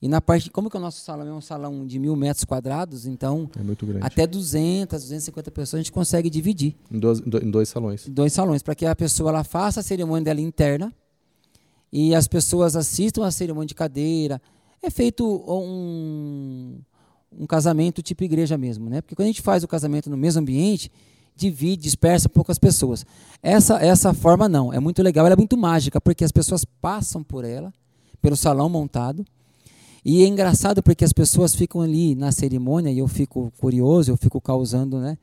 E 0.02 0.08
na 0.08 0.20
parte, 0.20 0.50
como 0.50 0.68
que 0.70 0.76
o 0.76 0.80
nosso 0.80 1.00
salão 1.02 1.28
é 1.28 1.32
um 1.34 1.42
salão 1.42 1.86
de 1.86 2.00
mil 2.00 2.16
metros 2.16 2.44
quadrados, 2.44 3.06
então 3.06 3.48
É 3.56 3.62
muito 3.62 3.86
grande. 3.86 4.04
até 4.06 4.26
200, 4.26 5.00
250 5.04 5.52
pessoas 5.52 5.76
a 5.80 5.84
gente 5.84 5.92
consegue 5.92 6.28
dividir 6.30 6.76
Em, 6.92 6.98
dois, 7.00 7.20
em 7.20 7.30
dois- 7.30 7.70
em 7.70 7.72
salões. 7.72 8.08
dois 8.08 8.34
salões 8.34 8.64
para 8.64 8.74
que 8.74 8.86
a 8.86 8.96
pessoa 8.96 9.30
ela 9.30 9.44
faça 9.44 9.80
a 9.80 9.84
cerimônia 9.84 10.26
dela 10.26 10.42
interna 10.42 10.92
e 11.94 12.16
as 12.16 12.28
pessoas 12.28 12.76
assistam 12.76 13.24
a 13.26 13.30
cerimônia 13.32 13.68
de 13.68 13.76
cadeira. 13.76 14.42
É 14.82 14.90
feito 14.90 15.24
um, 15.26 16.80
um 17.40 17.46
casamento 17.46 18.02
tipo 18.02 18.24
igreja 18.24 18.58
mesmo, 18.58 18.90
né? 18.90 19.02
Porque 19.02 19.16
quando 19.16 19.26
a 19.26 19.32
gente 19.32 19.42
faz 19.44 19.64
o 19.64 19.68
casamento 19.68 20.10
no 20.10 20.18
mesmo 20.18 20.42
ambiente, 20.42 20.92
divide, 21.36 21.84
dispersa 21.84 22.28
poucas 22.28 22.58
pessoas. 22.58 23.06
Essa 23.44 23.78
essa 23.78 24.14
forma 24.16 24.50
não, 24.50 24.74
é 24.74 24.80
muito 24.80 25.04
legal, 25.04 25.26
ela 25.28 25.34
é 25.34 25.38
muito 25.38 25.56
mágica 25.58 26.02
porque 26.02 26.24
as 26.24 26.32
pessoas 26.32 26.66
passam 26.66 27.22
por 27.24 27.46
ela, 27.46 27.72
pelo 28.20 28.36
salão 28.36 28.68
montado. 28.68 29.24
E 30.04 30.24
é 30.24 30.28
engraçado 30.28 30.82
porque 30.82 31.06
as 31.06 31.14
pessoas 31.14 31.56
ficam 31.56 31.82
ali 31.82 32.16
na 32.16 32.32
cerimônia 32.32 32.90
e 32.92 32.98
eu 33.00 33.08
fico 33.08 33.52
curioso, 33.60 34.12
eu 34.12 34.18
fico 34.18 34.42
causando, 34.42 35.00
né? 35.00 35.18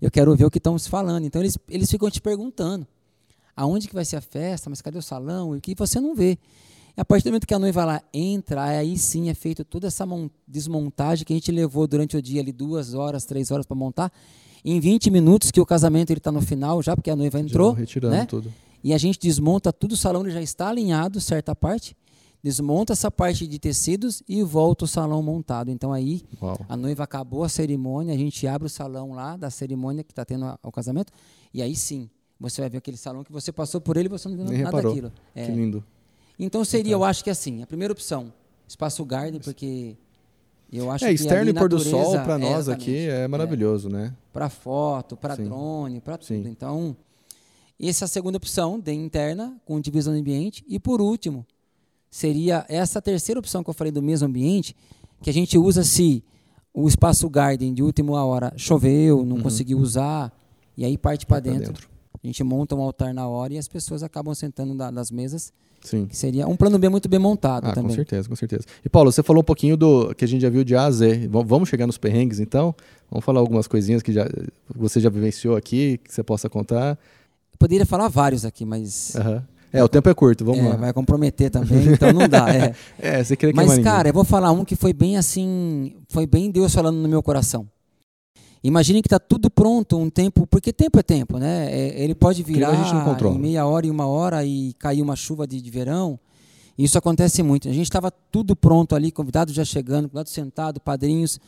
Eu 0.00 0.10
quero 0.10 0.34
ver 0.34 0.44
o 0.46 0.50
que 0.50 0.58
estão 0.58 0.78
se 0.78 0.88
falando. 0.88 1.24
Então 1.24 1.40
eles, 1.42 1.58
eles 1.68 1.90
ficam 1.90 2.10
te 2.10 2.20
perguntando 2.20 2.86
aonde 3.54 3.86
que 3.88 3.94
vai 3.94 4.04
ser 4.04 4.16
a 4.16 4.20
festa, 4.20 4.70
mas 4.70 4.80
cadê 4.80 4.98
o 4.98 5.02
salão? 5.02 5.54
E 5.54 5.58
o 5.58 5.60
que 5.60 5.74
você 5.74 6.00
não 6.00 6.14
vê. 6.14 6.38
E 6.96 7.00
a 7.00 7.04
partir 7.04 7.24
do 7.24 7.28
momento 7.28 7.46
que 7.46 7.54
a 7.54 7.58
noiva 7.58 7.84
lá 7.84 8.02
entra, 8.12 8.62
aí 8.64 8.98
sim 8.98 9.28
é 9.28 9.34
feito 9.34 9.64
toda 9.64 9.86
essa 9.86 10.04
mon- 10.06 10.28
desmontagem 10.48 11.24
que 11.24 11.32
a 11.32 11.36
gente 11.36 11.52
levou 11.52 11.86
durante 11.86 12.16
o 12.16 12.22
dia 12.22 12.40
ali 12.40 12.52
duas 12.52 12.94
horas, 12.94 13.24
três 13.24 13.50
horas 13.50 13.66
para 13.66 13.76
montar. 13.76 14.10
Em 14.64 14.78
20 14.80 15.10
minutos 15.10 15.50
que 15.50 15.60
o 15.60 15.66
casamento 15.66 16.10
ele 16.10 16.18
está 16.18 16.30
no 16.32 16.40
final 16.40 16.82
já, 16.82 16.94
porque 16.96 17.10
a 17.10 17.16
noiva 17.16 17.38
entrou, 17.40 17.72
retirando 17.72 18.14
né? 18.14 18.24
tudo. 18.26 18.52
E 18.84 18.92
a 18.94 18.98
gente 18.98 19.18
desmonta 19.18 19.72
tudo, 19.72 19.92
o 19.92 19.96
salão 19.96 20.22
ele 20.22 20.30
já 20.32 20.42
está 20.42 20.68
alinhado, 20.68 21.20
certa 21.20 21.54
parte, 21.54 21.96
desmonta 22.42 22.92
essa 22.92 23.10
parte 23.10 23.46
de 23.46 23.58
tecidos 23.58 24.22
e 24.28 24.42
volta 24.42 24.84
o 24.84 24.88
salão 24.88 25.22
montado. 25.22 25.70
Então 25.70 25.92
aí 25.92 26.22
Uau. 26.42 26.58
a 26.68 26.76
noiva 26.76 27.04
acabou 27.04 27.44
a 27.44 27.48
cerimônia, 27.48 28.14
a 28.14 28.18
gente 28.18 28.46
abre 28.46 28.66
o 28.66 28.70
salão 28.70 29.12
lá 29.12 29.36
da 29.36 29.48
cerimônia 29.50 30.02
que 30.02 30.12
está 30.12 30.24
tendo 30.24 30.44
a- 30.46 30.58
o 30.62 30.72
casamento, 30.72 31.12
e 31.54 31.62
aí 31.62 31.76
sim, 31.76 32.10
você 32.40 32.60
vai 32.60 32.68
ver 32.70 32.78
aquele 32.78 32.96
salão 32.96 33.22
que 33.22 33.30
você 33.32 33.52
passou 33.52 33.80
por 33.80 33.96
ele 33.96 34.06
e 34.06 34.10
você 34.10 34.28
não 34.28 34.36
viu 34.36 34.44
Nem 34.46 34.58
nada 34.62 34.76
reparou. 34.76 34.92
daquilo. 34.92 35.12
É. 35.34 35.46
Que 35.46 35.52
lindo. 35.52 35.84
Então 36.38 36.64
seria, 36.64 36.92
eu 36.94 37.04
acho 37.04 37.22
que 37.22 37.30
assim, 37.30 37.62
a 37.62 37.66
primeira 37.66 37.92
opção, 37.92 38.32
espaço 38.66 39.04
garden, 39.04 39.40
porque 39.40 39.96
eu 40.72 40.90
acho 40.90 41.04
É, 41.04 41.08
que 41.08 41.14
externo 41.14 41.50
e 41.50 41.54
pôr 41.54 41.68
do 41.68 41.78
sol 41.78 42.12
para 42.22 42.34
é, 42.34 42.38
nós 42.38 42.60
exatamente. 42.66 42.90
aqui 42.90 43.08
é 43.08 43.28
maravilhoso, 43.28 43.88
né? 43.88 44.12
Para 44.32 44.48
foto, 44.48 45.16
para 45.16 45.36
drone, 45.36 46.00
para 46.00 46.18
tudo. 46.18 46.48
Então, 46.48 46.96
essa 47.78 48.04
é 48.04 48.06
a 48.06 48.08
segunda 48.08 48.38
opção, 48.38 48.80
de 48.80 48.92
interna, 48.92 49.56
com 49.64 49.80
divisão 49.80 50.12
de 50.14 50.18
ambiente. 50.20 50.64
E 50.66 50.80
por 50.80 51.00
último, 51.00 51.46
seria 52.12 52.66
essa 52.68 53.00
terceira 53.00 53.40
opção 53.40 53.64
que 53.64 53.70
eu 53.70 53.74
falei 53.74 53.90
do 53.90 54.02
mesmo 54.02 54.28
ambiente, 54.28 54.76
que 55.22 55.30
a 55.30 55.32
gente 55.32 55.56
usa 55.56 55.82
se 55.82 56.22
o 56.74 56.86
espaço 56.86 57.28
garden 57.30 57.72
de 57.72 57.82
última 57.82 58.22
hora 58.22 58.52
choveu, 58.56 59.24
não 59.24 59.40
conseguiu 59.40 59.78
usar, 59.78 60.30
e 60.76 60.84
aí 60.84 60.98
parte 60.98 61.24
para 61.24 61.38
Uhum. 61.38 61.42
Pra 61.42 61.52
dentro. 61.66 61.88
A 62.22 62.26
gente 62.26 62.44
monta 62.44 62.76
um 62.76 62.82
altar 62.82 63.12
na 63.14 63.26
hora 63.26 63.54
e 63.54 63.58
as 63.58 63.66
pessoas 63.66 64.02
acabam 64.02 64.34
sentando 64.34 64.76
da- 64.76 64.92
nas 64.92 65.10
mesas, 65.10 65.52
Sim. 65.82 66.06
que 66.06 66.16
seria 66.16 66.46
um 66.46 66.54
plano 66.54 66.78
B 66.78 66.88
muito 66.90 67.08
bem 67.08 67.18
montado 67.18 67.64
Ah, 67.64 67.70
com 67.70 67.74
também. 67.80 67.96
certeza, 67.96 68.28
com 68.28 68.36
certeza. 68.36 68.64
E 68.84 68.88
Paulo, 68.90 69.10
você 69.10 69.22
falou 69.22 69.40
um 69.40 69.44
pouquinho 69.44 69.76
do 69.76 70.14
que 70.14 70.24
a 70.24 70.28
gente 70.28 70.42
já 70.42 70.50
viu 70.50 70.62
de 70.62 70.76
A 70.76 70.84
a 70.84 70.90
Z. 70.90 71.28
Vamos 71.28 71.68
chegar 71.68 71.86
nos 71.86 71.98
perrengues, 71.98 72.38
então? 72.40 72.74
Vamos 73.10 73.24
falar 73.24 73.40
algumas 73.40 73.66
coisinhas 73.66 74.02
que 74.02 74.12
já, 74.12 74.26
você 74.74 75.00
já 75.00 75.08
vivenciou 75.10 75.56
aqui, 75.56 75.98
que 75.98 76.12
você 76.14 76.22
possa 76.22 76.48
contar. 76.48 76.90
Eu 77.52 77.58
poderia 77.58 77.84
falar 77.86 78.08
vários 78.08 78.44
aqui, 78.44 78.64
mas 78.64 79.16
Aham. 79.16 79.44
É, 79.72 79.82
o 79.82 79.88
tempo 79.88 80.08
é 80.08 80.14
curto, 80.14 80.44
vamos 80.44 80.60
é, 80.60 80.68
lá. 80.68 80.76
vai 80.76 80.92
comprometer 80.92 81.50
também, 81.50 81.92
então 81.92 82.12
não 82.12 82.28
dá. 82.28 82.48
É. 82.54 82.74
É, 82.98 83.24
você 83.24 83.36
queria 83.36 83.54
Mas, 83.54 83.74
queimar 83.74 83.84
cara, 83.84 84.08
eu 84.10 84.12
vou 84.12 84.24
falar 84.24 84.52
um 84.52 84.64
que 84.64 84.76
foi 84.76 84.92
bem 84.92 85.16
assim, 85.16 85.94
foi 86.08 86.26
bem 86.26 86.50
Deus 86.50 86.74
falando 86.74 86.98
no 86.98 87.08
meu 87.08 87.22
coração. 87.22 87.66
Imagine 88.62 89.02
que 89.02 89.08
está 89.08 89.18
tudo 89.18 89.50
pronto, 89.50 89.98
um 89.98 90.08
tempo, 90.08 90.46
porque 90.46 90.72
tempo 90.72 90.98
é 90.98 91.02
tempo, 91.02 91.38
né? 91.38 91.68
É, 91.72 92.04
ele 92.04 92.14
pode 92.14 92.44
Clima 92.44 92.68
a 92.68 92.74
gente 92.74 92.94
não 92.94 93.14
virar 93.14 93.30
em 93.30 93.38
meia 93.38 93.66
hora 93.66 93.86
e 93.86 93.90
uma 93.90 94.06
hora 94.06 94.44
e 94.44 94.72
cair 94.78 95.02
uma 95.02 95.16
chuva 95.16 95.46
de, 95.46 95.60
de 95.60 95.70
verão. 95.70 96.18
Isso 96.78 96.96
acontece 96.96 97.42
muito. 97.42 97.68
A 97.68 97.72
gente 97.72 97.86
estava 97.86 98.10
tudo 98.10 98.54
pronto 98.54 98.94
ali, 98.94 99.10
convidado 99.10 99.52
já 99.52 99.64
chegando, 99.64 100.08
convidado 100.08 100.28
sentado, 100.28 100.80
padrinhos 100.80 101.40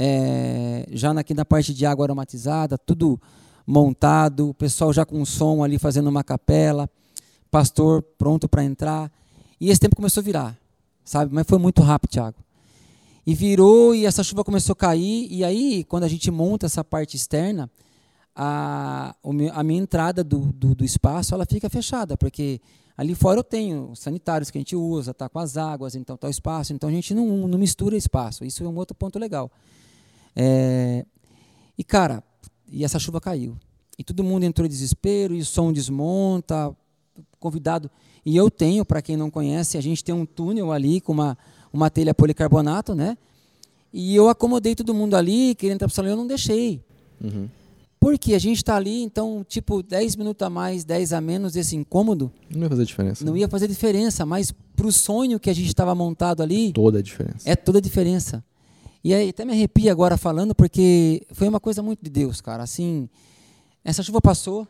é, 0.00 0.86
já 0.92 1.10
aqui 1.10 1.34
na 1.34 1.44
parte 1.44 1.74
de 1.74 1.84
água 1.84 2.04
aromatizada, 2.04 2.78
tudo 2.78 3.20
montado, 3.66 4.50
o 4.50 4.54
pessoal 4.54 4.92
já 4.92 5.04
com 5.04 5.24
som 5.24 5.64
ali 5.64 5.76
fazendo 5.76 6.08
uma 6.08 6.22
capela, 6.22 6.88
pastor 7.50 8.02
pronto 8.16 8.48
para 8.48 8.64
entrar. 8.64 9.10
E 9.60 9.70
esse 9.70 9.80
tempo 9.80 9.96
começou 9.96 10.20
a 10.20 10.24
virar, 10.24 10.58
sabe? 11.04 11.34
Mas 11.34 11.46
foi 11.46 11.58
muito 11.58 11.82
rápido, 11.82 12.10
Thiago. 12.10 12.36
E 13.26 13.34
virou 13.34 13.94
e 13.94 14.06
essa 14.06 14.22
chuva 14.22 14.42
começou 14.44 14.72
a 14.72 14.76
cair. 14.76 15.26
E 15.30 15.44
aí, 15.44 15.84
quando 15.84 16.04
a 16.04 16.08
gente 16.08 16.30
monta 16.30 16.66
essa 16.66 16.82
parte 16.82 17.16
externa, 17.16 17.70
a, 18.34 19.14
a 19.52 19.62
minha 19.64 19.82
entrada 19.82 20.22
do, 20.22 20.52
do, 20.52 20.74
do 20.74 20.84
espaço 20.84 21.34
ela 21.34 21.44
fica 21.44 21.68
fechada, 21.68 22.16
porque 22.16 22.60
ali 22.96 23.14
fora 23.14 23.40
eu 23.40 23.44
tenho 23.44 23.90
os 23.90 23.98
sanitários 23.98 24.48
que 24.48 24.58
a 24.58 24.60
gente 24.60 24.76
usa, 24.76 25.12
tá 25.12 25.28
com 25.28 25.40
as 25.40 25.56
águas, 25.56 25.96
então 25.96 26.16
tá 26.16 26.28
o 26.28 26.30
espaço. 26.30 26.72
Então 26.72 26.88
a 26.88 26.92
gente 26.92 27.12
não, 27.14 27.48
não 27.48 27.58
mistura 27.58 27.96
espaço. 27.96 28.44
Isso 28.44 28.62
é 28.62 28.68
um 28.68 28.76
outro 28.76 28.94
ponto 28.94 29.18
legal. 29.18 29.50
É, 30.34 31.04
e 31.76 31.82
cara, 31.82 32.22
e 32.70 32.84
essa 32.84 32.98
chuva 32.98 33.20
caiu. 33.20 33.56
E 33.98 34.04
todo 34.04 34.22
mundo 34.22 34.44
entrou 34.44 34.64
em 34.64 34.70
desespero, 34.70 35.34
e 35.34 35.40
o 35.40 35.44
som 35.44 35.72
desmonta, 35.72 36.74
convidado. 37.38 37.90
E 38.24 38.36
eu 38.36 38.50
tenho, 38.50 38.84
para 38.84 39.00
quem 39.00 39.16
não 39.16 39.30
conhece, 39.30 39.78
a 39.78 39.80
gente 39.80 40.04
tem 40.04 40.14
um 40.14 40.26
túnel 40.26 40.72
ali 40.72 41.00
com 41.00 41.12
uma, 41.12 41.36
uma 41.72 41.90
telha 41.90 42.14
policarbonato, 42.14 42.94
né? 42.94 43.16
E 43.92 44.14
eu 44.14 44.28
acomodei 44.28 44.74
todo 44.74 44.92
mundo 44.92 45.14
ali, 45.14 45.54
querendo 45.54 45.76
entrar 45.76 45.88
para 45.88 45.92
o 45.92 45.96
salão, 45.96 46.10
eu 46.10 46.16
não 46.16 46.26
deixei. 46.26 46.82
Uhum. 47.22 47.48
Porque 48.00 48.34
a 48.34 48.38
gente 48.38 48.58
está 48.58 48.76
ali, 48.76 49.02
então, 49.02 49.44
tipo, 49.48 49.82
10 49.82 50.16
minutos 50.16 50.46
a 50.46 50.50
mais, 50.50 50.84
10 50.84 51.12
a 51.12 51.20
menos, 51.20 51.56
esse 51.56 51.74
incômodo. 51.74 52.30
Não 52.48 52.62
ia 52.62 52.68
fazer 52.68 52.84
diferença. 52.84 53.24
Não 53.24 53.36
ia 53.36 53.48
fazer 53.48 53.66
diferença, 53.66 54.24
mas 54.24 54.52
para 54.76 54.86
o 54.86 54.92
sonho 54.92 55.40
que 55.40 55.50
a 55.50 55.54
gente 55.54 55.68
estava 55.68 55.94
montado 55.94 56.42
ali. 56.42 56.72
Toda 56.72 57.00
a 57.00 57.02
diferença. 57.02 57.48
É 57.48 57.56
toda 57.56 57.78
a 57.78 57.80
diferença. 57.80 58.44
E 59.02 59.12
aí, 59.12 59.30
até 59.30 59.44
me 59.44 59.52
arrepio 59.52 59.90
agora 59.90 60.16
falando, 60.16 60.54
porque 60.54 61.26
foi 61.32 61.48
uma 61.48 61.58
coisa 61.58 61.82
muito 61.82 62.02
de 62.02 62.10
Deus, 62.10 62.40
cara. 62.40 62.62
Assim, 62.62 63.08
essa 63.84 64.02
chuva 64.02 64.20
passou, 64.20 64.66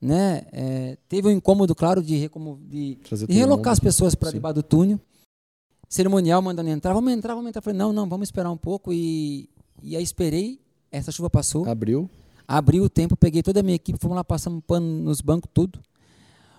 né? 0.00 0.42
É, 0.52 0.96
teve 1.08 1.28
um 1.28 1.30
incômodo, 1.30 1.74
claro, 1.74 2.02
de, 2.02 2.28
de, 2.68 2.98
de 3.28 3.32
relocar 3.34 3.72
as 3.72 3.80
pessoas 3.80 4.14
para 4.14 4.30
debaixo 4.30 4.56
do 4.56 4.62
túnel. 4.62 4.98
Cerimonial 5.88 6.40
mandando 6.40 6.70
entrar, 6.70 6.94
vamos 6.94 7.12
entrar, 7.12 7.34
vamos 7.34 7.48
entrar. 7.48 7.60
Falei, 7.60 7.78
não, 7.78 7.92
não, 7.92 8.08
vamos 8.08 8.28
esperar 8.28 8.50
um 8.50 8.56
pouco. 8.56 8.92
E, 8.92 9.48
e 9.82 9.96
aí 9.96 10.02
esperei, 10.02 10.60
essa 10.90 11.10
chuva 11.10 11.28
passou. 11.28 11.68
Abriu 11.68 12.08
Abri 12.46 12.80
o 12.80 12.88
tempo, 12.88 13.16
peguei 13.16 13.44
toda 13.44 13.60
a 13.60 13.62
minha 13.62 13.76
equipe, 13.76 13.96
fomos 14.00 14.16
lá, 14.16 14.24
passamos 14.24 14.60
pano 14.66 14.84
nos 14.84 15.20
bancos, 15.20 15.48
tudo. 15.54 15.78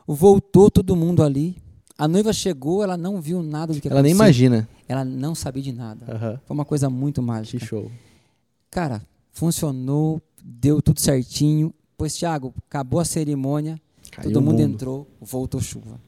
Voltou 0.08 0.72
todo 0.72 0.96
mundo 0.96 1.22
ali. 1.22 1.58
A 1.98 2.08
noiva 2.08 2.32
chegou, 2.32 2.82
ela 2.82 2.96
não 2.96 3.20
viu 3.20 3.44
nada 3.44 3.74
do 3.74 3.82
que 3.82 3.90
ela 3.90 4.00
aconteceu. 4.00 4.18
nem 4.18 4.26
imagina. 4.26 4.70
Ela 4.88 5.04
não 5.04 5.36
sabia 5.36 5.62
de 5.62 5.74
nada. 5.74 6.06
Uhum. 6.06 6.38
Foi 6.46 6.54
uma 6.56 6.64
coisa 6.64 6.90
muito 6.90 7.22
mágica. 7.22 7.60
Que 7.60 7.66
show. 7.66 7.92
Cara, 8.70 9.06
funcionou, 9.34 10.22
deu 10.42 10.82
tudo 10.82 11.02
certinho. 11.02 11.74
Pois, 12.02 12.16
Thiago, 12.16 12.52
acabou 12.68 13.00
a 13.00 13.06
cerimônia, 13.06 13.80
Caiu 14.10 14.34
todo 14.34 14.42
mundo, 14.42 14.60
mundo, 14.60 14.74
entrou, 14.74 15.08
voltou 15.22 15.62
chuva. 15.62 16.02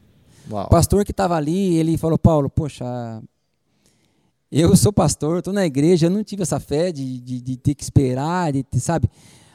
Uau. 0.50 0.66
O 0.66 0.68
pastor 0.68 1.06
que 1.06 1.12
estava 1.12 1.36
ali, 1.36 1.76
ele 1.76 2.00
falou, 2.00 2.18
Paulo, 2.18 2.50
poxa, 2.50 2.84
eu 4.52 4.76
sou 4.76 4.92
pastor, 4.92 5.38
estou 5.38 5.54
na 5.54 5.68
igreja, 5.68 6.08
eu 6.08 6.10
não 6.10 6.24
tive 6.24 6.42
essa 6.42 6.60
fé 6.60 6.92
de, 6.92 7.20
de, 7.20 7.40
de 7.40 7.58
ter 7.58 7.76
que 7.76 7.84
esperar, 7.84 8.52
de, 8.52 8.66
sabe? 8.80 9.08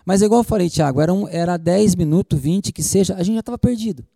Mas 0.07 0.23
igual 0.23 0.43
eu 0.43 0.45
falei, 0.45 0.71
Tiago, 0.71 1.01
era, 1.01 1.13
um, 1.13 1.27
era 1.27 1.57
10 1.57 1.97
minutos, 1.97 2.39
20, 2.39 2.73
que 2.73 2.85
seja, 2.85 3.17
a 3.17 3.25
gente 3.25 3.35
já 3.35 3.41
estava 3.41 3.59
perdido. 3.59 4.07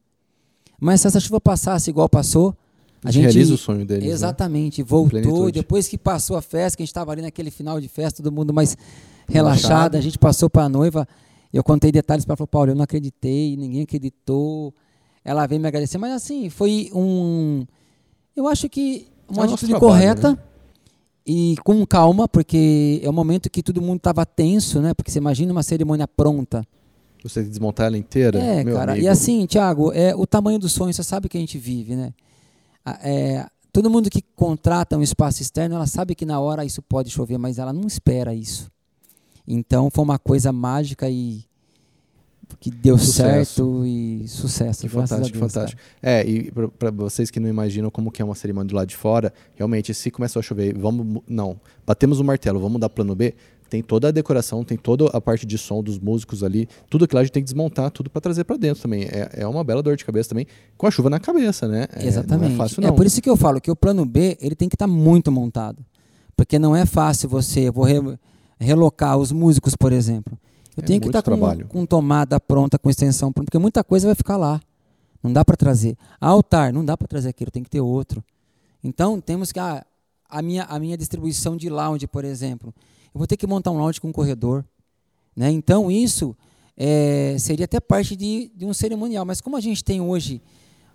Mas 0.79 1.01
se 1.01 1.09
essa 1.09 1.19
chuva 1.19 1.41
passasse 1.41 1.91
igual 1.91 2.09
passou, 2.09 2.57
a, 3.05 3.09
a 3.09 3.11
gente 3.11 3.25
realiza 3.25 3.53
o 3.53 3.59
sonho 3.59 3.85
deles. 3.85 4.09
Exatamente, 4.09 4.81
né? 4.81 4.87
voltou. 4.89 5.11
Plenitude. 5.11 5.49
E 5.49 5.53
depois 5.61 5.89
que 5.89 5.99
passou 5.99 6.37
a 6.37 6.41
festa, 6.41 6.77
que 6.77 6.85
a 6.85 6.87
gente 6.87 6.91
estava 6.91 7.11
ali 7.11 7.21
naquele 7.21 7.51
final 7.51 7.81
de 7.81 7.89
festa, 7.89 8.23
todo 8.23 8.33
mundo 8.33 8.55
mais 8.55 8.77
relaxado, 9.29 9.65
Relaxado. 9.65 9.95
a 9.97 10.01
gente 10.01 10.21
passou 10.21 10.49
para 10.49 10.63
a 10.63 10.69
noiva. 10.69 11.09
Eu 11.53 11.63
contei 11.63 11.93
detalhes 11.93 12.25
para 12.25 12.33
ela, 12.33 12.37
falou, 12.37 12.49
Paulo, 12.49 12.71
eu 12.71 12.75
não 12.75 12.85
acreditei, 12.85 13.57
ninguém 13.57 13.83
acreditou. 13.83 14.75
Ela 15.25 15.47
veio 15.47 15.61
me 15.61 15.69
agradecer, 15.69 15.99
mas 15.99 16.13
assim, 16.13 16.49
foi 16.49 16.91
um. 16.95 17.67
Eu 18.35 18.49
acho 18.49 18.69
que 18.69 19.07
uma 19.29 19.43
É 19.43 19.47
atitude 19.47 19.73
trabalho, 19.73 19.93
correta 19.93 20.31
né? 20.33 20.39
e 21.27 21.57
com 21.65 21.87
calma, 21.87 22.27
porque 22.27 23.01
é 23.03 23.09
o 23.09 23.13
momento 23.13 23.51
que 23.51 23.63
todo 23.63 23.83
mundo 23.83 23.99
estava 23.99 24.25
tenso, 24.25 24.81
né? 24.81 24.95
Porque 24.95 25.11
você 25.11 25.19
imagina 25.19 25.53
uma 25.53 25.63
cerimônia 25.63 26.09
pronta. 26.09 26.67
Você 27.23 27.43
desmontar 27.43 27.87
ela 27.87 27.97
inteira? 27.97 28.39
É, 28.39 28.65
meu 28.65 28.75
cara. 28.77 28.93
amigo. 28.93 29.07
E 29.07 29.09
assim, 29.09 29.47
Thiago, 29.47 29.93
é 29.93 30.15
o 30.17 30.27
tamanho 30.27 30.59
do 30.59 30.69
sonho, 30.69 30.93
você 30.93 31.05
sabe 31.05 31.29
que 31.29 31.37
a 31.37 31.41
gente 31.41 31.57
vive, 31.57 31.95
né? 31.95 32.13
É, 33.01 33.47
todo 33.73 33.89
mundo 33.89 34.11
que 34.11 34.23
contrata 34.35 34.99
um 34.99 35.03
espaço 35.03 35.41
externo, 35.41 35.77
ela 35.77 35.87
sabe 35.87 36.17
que 36.17 36.27
na 36.27 36.41
hora 36.41 36.65
isso 36.65 36.83
pode 36.83 37.11
chover, 37.11 37.39
mas 37.39 37.59
ela 37.59 37.73
não 37.73 37.87
espera 37.87 38.35
isso. 38.35 38.71
Então 39.47 39.91
foi 39.91 40.05
uma 40.05 40.19
coisa 40.19 40.53
mágica 40.53 41.09
e 41.11 41.45
que 42.61 42.71
deu 42.71 42.99
Sucesso. 42.99 43.55
certo 43.55 43.87
e 43.87 44.29
sucesso. 44.29 44.87
Fantástico, 44.89 45.39
Deus, 45.39 45.53
fantástico. 45.53 45.81
É, 46.03 46.23
e 46.25 46.53
para 46.79 46.91
vocês 46.91 47.31
que 47.31 47.41
não 47.41 47.49
imaginam 47.49 47.91
como 47.91 48.11
que 48.13 48.21
é 48.21 48.25
uma 48.25 48.35
cerimônia 48.35 48.69
do 48.69 48.77
lado 48.77 48.89
de 48.89 48.97
fora, 48.97 49.33
realmente, 49.57 49.93
se 49.95 50.11
começou 50.11 50.41
a 50.41 50.43
chover, 50.43 50.77
vamos. 50.77 51.23
Não, 51.27 51.59
batemos 51.87 52.21
o 52.21 52.25
martelo, 52.25 52.59
vamos 52.61 52.75
mudar 52.75 52.89
plano 52.91 53.15
B. 53.15 53.35
Tem 53.71 53.83
toda 53.83 54.09
a 54.09 54.11
decoração, 54.11 54.63
tem 54.63 54.77
toda 54.77 55.07
a 55.17 55.21
parte 55.21 55.47
de 55.47 55.57
som 55.57 55.83
dos 55.83 55.99
músicos 55.99 56.45
ali, 56.45 56.69
tudo 56.91 57.09
que 57.09 57.15
lá 57.15 57.23
a 57.23 57.25
gente 57.25 57.33
tem 57.33 57.43
que 57.43 57.47
desmontar, 57.47 57.91
tudo 57.91 58.11
para 58.11 58.21
trazer 58.21 58.45
para 58.45 58.59
dentro 58.59 58.83
também. 58.83 59.05
É, 59.05 59.31
é 59.39 59.47
uma 59.47 59.65
bela 59.65 59.83
dor 59.83 59.97
de 59.97 60.05
cabeça 60.05 60.29
também, 60.29 60.47
com 60.77 60.87
a 60.87 60.91
chuva 60.91 61.09
na 61.09 61.19
cabeça, 61.19 61.67
né? 61.67 61.87
É, 61.97 62.07
Exatamente. 62.07 62.49
Não 62.51 62.55
é 62.55 62.59
fácil, 62.59 62.83
não. 62.83 62.95
por 62.95 63.07
isso 63.07 63.23
que 63.23 63.31
eu 63.31 63.37
falo 63.37 63.63
que 63.63 63.71
o 63.71 63.77
plano 63.77 64.05
B 64.05 64.37
ele 64.43 64.55
tem 64.55 64.69
que 64.69 64.75
estar 64.75 64.87
muito 64.87 65.33
montado. 65.33 65.79
Porque 66.37 66.59
não 66.59 66.77
é 66.77 66.85
fácil 66.85 67.31
você, 67.31 67.71
vou 67.71 67.85
re- 67.85 68.19
relocar 68.63 69.17
os 69.19 69.33
músicos, 69.33 69.75
por 69.77 69.93
exemplo. 69.93 70.39
Eu 70.77 70.83
É 70.83 70.87
tenho 70.87 71.01
que 71.01 71.07
estar 71.09 71.23
com, 71.23 71.31
trabalho. 71.31 71.67
com 71.67 71.85
tomada 71.85 72.41
pronta, 72.41 72.79
com 72.79 72.89
extensão 72.89 73.33
pronta, 73.33 73.47
porque 73.47 73.59
muita 73.59 73.85
coisa 73.85 74.07
vai 74.07 74.15
ficar 74.15 74.37
lá. 74.37 74.61
Não 75.23 75.33
dá 75.33 75.45
para 75.45 75.57
trazer. 75.57 75.97
Altar, 76.21 76.73
não 76.73 76.85
dá 76.85 76.97
para 76.97 77.07
trazer 77.07 77.29
aquilo, 77.29 77.51
tem 77.51 77.63
que 77.63 77.71
ter 77.71 77.81
outro. 77.81 78.25
Então, 78.83 79.21
temos 79.21 79.53
que. 79.53 79.59
ah, 79.61 79.85
a, 80.29 80.43
minha, 80.43 80.65
a 80.65 80.79
minha 80.79 80.97
distribuição 80.97 81.57
de 81.57 81.69
lounge, 81.69 82.07
por 82.07 82.25
exemplo. 82.25 82.75
Eu 83.15 83.19
vou 83.19 83.27
ter 83.27 83.37
que 83.37 83.47
montar 83.47 83.71
um 83.71 83.79
lounge 83.79 84.01
com 84.01 84.11
corredor. 84.11 84.65
Né? 85.37 85.51
Então, 85.51 85.91
isso 85.91 86.35
é, 86.77 87.37
seria 87.39 87.67
até 87.67 87.79
parte 87.79 88.17
de, 88.17 88.51
de 88.57 88.65
um 88.65 88.73
cerimonial. 88.73 89.25
Mas 89.25 89.41
como 89.41 89.57
a 89.57 89.61
gente 89.61 89.85
tem 89.85 90.01
hoje 90.01 90.41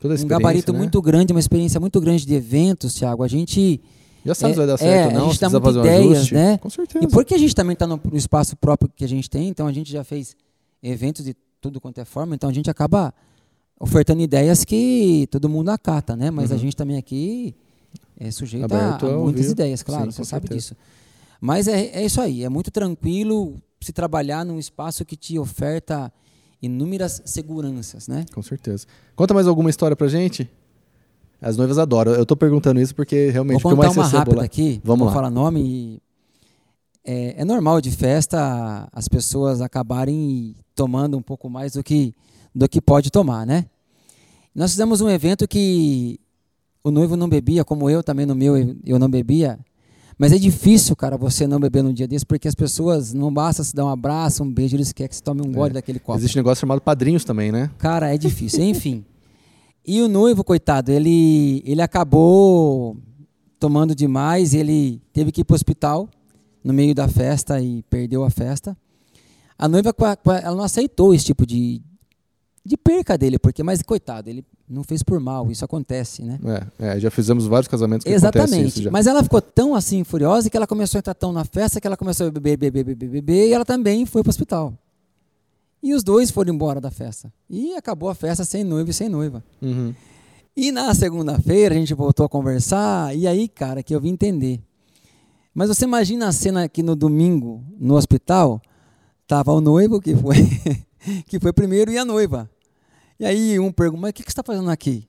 um 0.03 0.27
gabarito 0.27 0.73
né? 0.73 0.80
muito 0.80 1.01
grande, 1.01 1.32
uma 1.32 1.39
experiência 1.39 1.80
muito 1.80 2.01
grande 2.01 2.25
de 2.25 2.34
eventos, 2.34 2.95
Thiago, 2.95 3.23
a 3.23 3.27
gente. 3.27 3.82
Já 4.27 4.35
sabe 4.35 4.53
se 4.53 4.59
é- 4.59 4.65
vai 4.65 4.67
dar 4.67 4.73
é, 4.73 4.77
certo 4.77 5.05
ou 5.05 5.09
a 5.09 5.13
não, 5.19 5.25
gente 5.27 5.35
se 5.35 5.41
dá 5.41 5.49
precisa 5.49 5.59
muita 5.59 5.65
fazer 5.65 5.79
um 5.79 5.81
ideias, 6.03 6.17
ajuste. 6.17 6.33
né? 6.35 6.57
Com 6.57 6.69
certeza. 6.69 7.05
E 7.05 7.07
porque 7.07 7.33
a 7.33 7.37
gente 7.37 7.55
também 7.55 7.73
está 7.73 7.87
no, 7.87 7.99
no 8.11 8.17
espaço 8.17 8.55
próprio 8.55 8.91
que 8.95 9.03
a 9.03 9.07
gente 9.07 9.29
tem, 9.29 9.47
então 9.47 9.65
a 9.67 9.71
gente 9.73 9.91
já 9.91 10.03
fez 10.03 10.35
eventos 10.83 11.25
de 11.25 11.35
tudo 11.61 11.81
quanto 11.81 11.99
é 11.99 12.05
forma, 12.05 12.35
então 12.35 12.49
a 12.49 12.53
gente 12.53 12.69
acaba 12.69 13.13
ofertando 13.79 14.21
ideias 14.21 14.63
que 14.65 15.27
todo 15.31 15.47
mundo 15.49 15.69
acata, 15.69 16.15
né? 16.15 16.29
Mas 16.29 16.51
a 16.51 16.55
Uhum. 16.55 16.61
gente 16.61 16.75
também 16.75 16.97
aqui 16.97 17.55
é 18.19 18.29
sujeito 18.31 18.65
Aberto 18.65 19.05
a, 19.05 19.09
a 19.09 19.13
a 19.13 19.17
muitas 19.17 19.41
ouvir. 19.41 19.51
ideias, 19.53 19.81
claro, 19.83 20.11
Sim, 20.11 20.17
você 20.17 20.23
sabe 20.25 20.47
certeza. 20.47 20.59
disso. 20.59 20.75
Mas 21.39 21.67
é, 21.67 21.85
é 21.93 22.05
isso 22.05 22.19
aí, 22.19 22.43
é 22.43 22.49
muito 22.49 22.69
tranquilo 22.71 23.55
se 23.79 23.93
trabalhar 23.93 24.43
num 24.43 24.57
espaço 24.59 25.05
que 25.05 25.15
te 25.15 25.37
oferta 25.37 26.11
inúmeras 26.61 27.21
seguranças, 27.25 28.07
né? 28.07 28.25
Com 28.33 28.41
certeza. 28.41 28.87
Conta 29.15 29.33
mais 29.33 29.45
alguma 29.47 29.69
história 29.69 29.95
pra 29.95 30.07
gente? 30.07 30.49
As 31.41 31.56
noivas 31.58 31.78
adoram. 31.78 32.13
Eu 32.13 32.26
tô 32.26 32.36
perguntando 32.36 32.80
isso 32.82 32.95
porque 32.95 33.30
realmente 33.30 33.62
Vou 33.62 33.71
contar 33.73 33.93
mais 33.93 33.97
uma 33.97 34.08
rápida 34.08 34.43
aqui. 34.43 34.82
Vamos 34.84 35.00
vou 35.00 35.08
lá. 35.08 35.13
falar 35.13 35.30
nome. 35.30 35.62
e- 35.62 36.02
É, 37.10 37.41
é 37.41 37.45
normal 37.45 37.80
de 37.80 37.89
festa 37.91 38.89
as 38.91 39.08
pessoas 39.08 39.62
acabarem 39.62 40.54
tomando 40.76 41.17
um 41.17 41.21
pouco 41.21 41.50
mais 41.50 41.71
do 41.73 41.84
que, 41.84 42.13
do 42.54 42.67
que 42.67 42.82
pode 42.82 43.10
tomar, 43.10 43.45
né? 43.45 43.65
Nós 44.54 44.71
fizemos 44.71 45.00
um 45.00 45.10
evento 45.10 45.47
que 45.47 46.19
o 46.84 46.91
noivo 46.91 47.15
não 47.15 47.30
bebia, 47.30 47.63
como 47.63 47.89
eu 47.89 48.04
também 48.04 48.26
no 48.26 48.36
meu 48.36 48.58
eu- 48.86 49.00
não 49.00 49.10
bebia. 49.10 49.58
Mas 50.17 50.34
é 50.34 50.38
difícil, 50.38 50.95
cara, 50.95 51.15
você 51.15 51.45
não 51.47 51.60
beber 51.60 51.84
num 51.84 51.93
dia 51.93 52.08
desse, 52.08 52.26
porque 52.26 52.47
as 52.47 52.56
pessoas 52.56 53.13
não 53.13 53.32
basta 53.32 53.63
se 53.63 53.73
dar 53.76 53.86
um 53.86 53.89
abraço, 53.89 54.43
um 54.43 54.52
beijo, 54.52 54.76
eles 54.76 54.91
querem 54.91 55.08
que 55.10 55.15
você 55.15 55.21
tome 55.21 55.41
um 55.47 55.52
gole 55.52 55.73
daquele 55.73 56.00
copo. 56.00 56.17
Existe 56.17 56.36
um 56.38 56.39
negócio 56.39 56.60
chamado 56.62 56.82
padrinhos 56.82 57.23
também, 57.23 57.52
né? 57.52 57.69
Cara, 57.78 58.13
é 58.13 58.17
difícil. 58.17 58.63
Enfim. 58.63 59.06
E 59.88 60.02
o 60.02 60.10
noivo, 60.10 60.43
coitado, 60.43 60.91
ele, 60.91 61.63
ele 61.65 61.82
acabou 61.82 62.97
tomando 63.58 63.95
demais, 63.95 64.54
ele 64.54 65.02
teve 65.13 65.32
que 65.32 65.41
ir 65.41 65.43
para 65.45 65.54
o 65.54 65.56
hospital 65.56 66.10
no 66.62 66.73
meio 66.73 66.93
da 66.93 67.08
festa 67.08 67.62
e 67.62 67.82
perdeu 67.84 68.26
a 68.26 68.30
festa. 68.30 68.76
A 69.58 69.65
noiva 69.67 69.95
ela 70.43 70.58
não 70.58 70.63
aceitou 70.65 71.13
esse 71.13 71.23
tipo 71.23 71.45
de, 71.45 71.82
de 72.65 72.76
perca 72.76 73.17
dele, 73.17 73.39
porque, 73.39 73.63
mas 73.63 73.82
coitado, 73.82 74.30
ele 74.30 74.43
não 74.69 74.84
fez 74.84 75.02
por 75.02 75.21
mal, 75.21 75.50
isso 75.50 75.63
acontece, 75.63 76.21
né? 76.21 76.38
É, 76.80 76.89
é, 76.89 77.00
já 77.00 77.10
fizemos 77.10 77.47
vários 77.47 77.69
casamentos 77.69 78.04
que 78.04 78.10
isso 78.10 78.17
Exatamente. 78.17 78.84
já. 78.84 78.91
Mas 78.91 79.08
ela 79.08 79.23
ficou 79.23 79.41
tão 79.41 79.73
assim 79.73 80.04
furiosa 80.04 80.50
que 80.50 80.58
ela 80.58 80.67
começou 80.67 80.97
a 80.97 81.00
entrar 81.00 81.13
tão 81.13 81.32
na 81.32 81.45
festa 81.45 81.80
que 81.80 81.88
ela 81.88 81.95
começou 81.95 82.28
a 82.28 82.32
beber, 82.32 82.58
beber, 82.58 82.84
beber, 82.84 83.10
beber 83.10 83.47
e 83.47 83.54
ela 83.54 83.63
também 83.63 84.06
foi 84.06 84.21
para 84.21 84.30
o 84.30 84.32
hospital. 84.32 84.73
E 85.81 85.93
os 85.93 86.03
dois 86.03 86.31
foram 86.31 86.53
embora 86.53 86.81
da 86.81 86.91
festa. 86.91 87.31
E 87.49 87.75
acabou 87.75 88.09
a 88.09 88.15
festa 88.15 88.43
sem 88.43 88.63
noivo 88.63 88.89
e 88.89 88.93
sem 88.93 89.09
noiva. 89.09 89.43
Uhum. 89.61 89.93
E 90.55 90.71
na 90.71 90.93
segunda-feira 90.93 91.75
a 91.75 91.77
gente 91.77 91.93
voltou 91.93 92.25
a 92.25 92.29
conversar, 92.29 93.15
e 93.15 93.27
aí, 93.27 93.47
cara, 93.47 93.83
que 93.83 93.93
eu 93.93 94.01
vim 94.01 94.09
entender. 94.09 94.59
Mas 95.53 95.69
você 95.69 95.85
imagina 95.85 96.27
a 96.27 96.31
cena 96.31 96.63
aqui 96.63 96.81
no 96.81 96.95
domingo, 96.95 97.63
no 97.79 97.95
hospital, 97.95 98.61
tava 99.27 99.51
o 99.51 99.61
noivo, 99.61 100.01
que 100.01 100.15
foi, 100.15 100.35
que 101.27 101.39
foi 101.39 101.53
primeiro, 101.53 101.91
e 101.91 101.97
a 101.97 102.05
noiva. 102.05 102.49
E 103.19 103.25
aí 103.25 103.59
um 103.59 103.71
pergunta, 103.71 104.01
mas 104.01 104.09
o 104.11 104.13
que, 104.13 104.23
que 104.23 104.29
você 104.29 104.33
está 104.33 104.43
fazendo 104.43 104.69
aqui? 104.69 105.07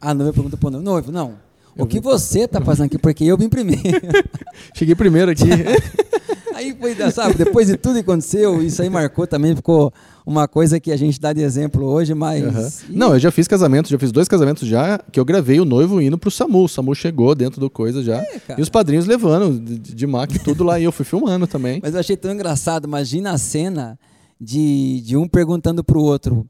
A 0.00 0.14
noiva 0.14 0.32
pergunta 0.32 0.56
para 0.56 0.68
o 0.68 0.70
noivo, 0.70 0.84
noivo, 0.84 1.12
não, 1.12 1.36
o 1.76 1.86
que 1.86 1.98
você 1.98 2.40
está 2.40 2.60
fazendo 2.60 2.86
aqui? 2.86 2.98
Porque 2.98 3.24
eu 3.24 3.36
vim 3.36 3.48
primeiro. 3.48 3.82
Cheguei 4.74 4.94
primeiro 4.94 5.30
aqui. 5.30 5.44
aí 6.54 6.76
foi, 6.78 6.94
sabe, 7.10 7.34
depois 7.34 7.66
de 7.66 7.76
tudo 7.76 7.94
que 7.94 8.00
aconteceu, 8.00 8.62
isso 8.62 8.80
aí 8.82 8.88
marcou 8.88 9.26
também, 9.26 9.54
ficou 9.54 9.92
uma 10.26 10.48
coisa 10.48 10.80
que 10.80 10.90
a 10.90 10.96
gente 10.96 11.20
dá 11.20 11.32
de 11.32 11.42
exemplo 11.42 11.84
hoje, 11.84 12.14
mas... 12.14 12.82
E- 12.88 12.96
Não, 12.96 13.12
eu 13.14 13.18
já 13.18 13.30
fiz 13.30 13.46
casamento, 13.46 13.88
já 13.90 13.98
fiz 13.98 14.10
dois 14.10 14.26
casamentos 14.28 14.66
já, 14.66 14.98
que 15.12 15.20
eu 15.20 15.24
gravei 15.24 15.60
o 15.60 15.64
noivo 15.64 16.00
indo 16.00 16.16
pro 16.16 16.30
SAMU. 16.30 16.64
O 16.64 16.68
SAMU 16.68 16.94
chegou 16.94 17.34
dentro 17.34 17.60
do 17.60 17.68
coisa 17.68 18.02
já. 18.02 18.18
É, 18.22 18.40
e 18.56 18.62
os 18.62 18.68
padrinhos 18.70 19.06
levando 19.06 19.58
de, 19.60 19.78
de 19.94 20.06
mac 20.06 20.30
tudo 20.42 20.64
lá. 20.64 20.78
E 20.80 20.84
eu 20.84 20.92
fui 20.92 21.04
filmando 21.04 21.46
também. 21.46 21.80
Mas 21.82 21.92
eu 21.94 22.00
achei 22.00 22.16
tão 22.16 22.32
engraçado. 22.32 22.86
Imagina 22.86 23.32
a 23.32 23.38
cena 23.38 23.98
de, 24.40 25.00
de 25.02 25.16
um 25.16 25.28
perguntando 25.28 25.84
pro 25.84 26.00
outro: 26.00 26.46